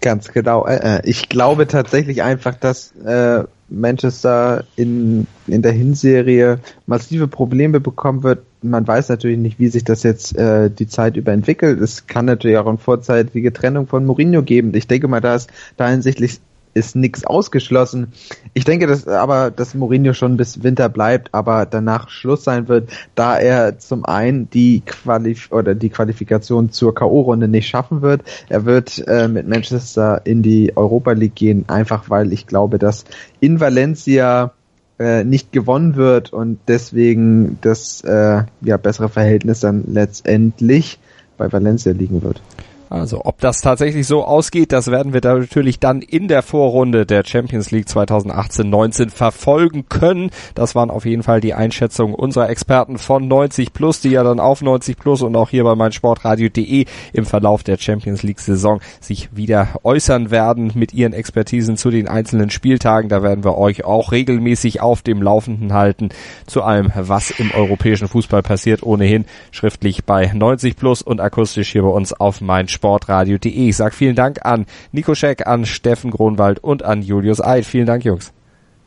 [0.00, 0.66] Ganz genau.
[0.66, 7.80] Äh, äh, ich glaube tatsächlich einfach, dass äh, Manchester in, in der Hinserie massive Probleme
[7.80, 8.44] bekommen wird.
[8.62, 11.80] Man weiß natürlich nicht, wie sich das jetzt äh, die Zeit über entwickelt.
[11.80, 14.74] Es kann natürlich auch eine vorzeitige Trennung von Mourinho geben.
[14.74, 16.40] Ich denke mal, da ist da hinsichtlich
[16.74, 18.12] ist nichts ausgeschlossen.
[18.54, 22.90] Ich denke, dass aber, dass Mourinho schon bis Winter bleibt, aber danach Schluss sein wird,
[23.14, 28.22] da er zum einen die Qualif oder die Qualifikation zur K.O.-Runde nicht schaffen wird.
[28.48, 33.04] Er wird äh, mit Manchester in die Europa League gehen, einfach weil ich glaube, dass
[33.40, 34.52] in Valencia
[34.98, 40.98] äh, nicht gewonnen wird und deswegen das äh, ja bessere Verhältnis dann letztendlich
[41.36, 42.42] bei Valencia liegen wird.
[42.90, 47.06] Also ob das tatsächlich so ausgeht, das werden wir da natürlich dann in der Vorrunde
[47.06, 50.30] der Champions League 2018-19 verfolgen können.
[50.56, 54.40] Das waren auf jeden Fall die Einschätzungen unserer Experten von 90 Plus, die ja dann
[54.40, 59.28] auf 90 Plus und auch hier bei meinsportradio.de im Verlauf der Champions League Saison sich
[59.36, 63.08] wieder äußern werden mit ihren Expertisen zu den einzelnen Spieltagen.
[63.08, 66.08] Da werden wir euch auch regelmäßig auf dem Laufenden halten
[66.48, 71.82] zu allem, was im europäischen Fußball passiert, ohnehin schriftlich bei 90 Plus und akustisch hier
[71.82, 73.68] bei uns auf mein sportradio.de.
[73.68, 77.66] Ich sag vielen Dank an Nico Scheck, an Steffen Gronwald und an Julius Eid.
[77.66, 78.32] Vielen Dank, Jungs.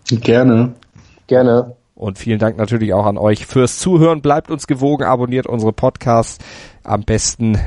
[0.10, 0.74] Gerne.
[1.28, 1.76] Gerne.
[1.94, 4.22] Und vielen Dank natürlich auch an euch fürs Zuhören.
[4.22, 6.44] Bleibt uns gewogen, abonniert unsere Podcasts.
[6.84, 7.60] Am besten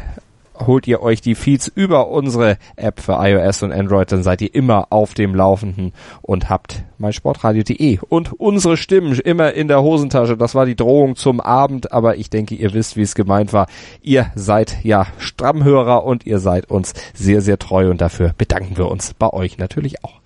[0.65, 4.55] holt ihr euch die Feeds über unsere App für iOS und Android, dann seid ihr
[4.55, 5.93] immer auf dem Laufenden
[6.23, 10.37] und habt meinsportradio.de und unsere Stimmen immer in der Hosentasche.
[10.37, 13.67] Das war die Drohung zum Abend, aber ich denke, ihr wisst, wie es gemeint war.
[14.03, 18.89] Ihr seid ja Stammhörer und ihr seid uns sehr, sehr treu und dafür bedanken wir
[18.89, 20.26] uns bei euch natürlich auch.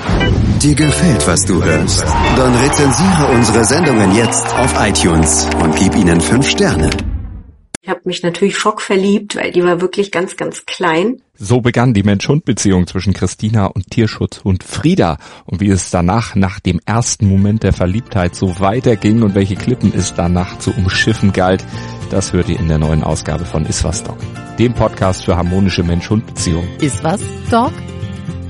[0.61, 2.05] Dir gefällt, was du hörst?
[2.35, 6.89] Dann rezensiere unsere Sendungen jetzt auf iTunes und gib ihnen fünf Sterne.
[7.83, 11.23] Ich habe mich natürlich schockverliebt, weil die war wirklich ganz, ganz klein.
[11.33, 15.17] So begann die Mensch-Hund-Beziehung zwischen Christina und Tierschutzhund Frieda.
[15.45, 19.91] Und wie es danach, nach dem ersten Moment der Verliebtheit, so weiterging und welche Klippen
[19.95, 21.65] es danach zu umschiffen galt,
[22.11, 24.17] das hört ihr in der neuen Ausgabe von Iswas Dog,
[24.59, 26.69] dem Podcast für harmonische Mensch-Hund-Beziehungen.
[26.81, 27.73] Iswas Dog?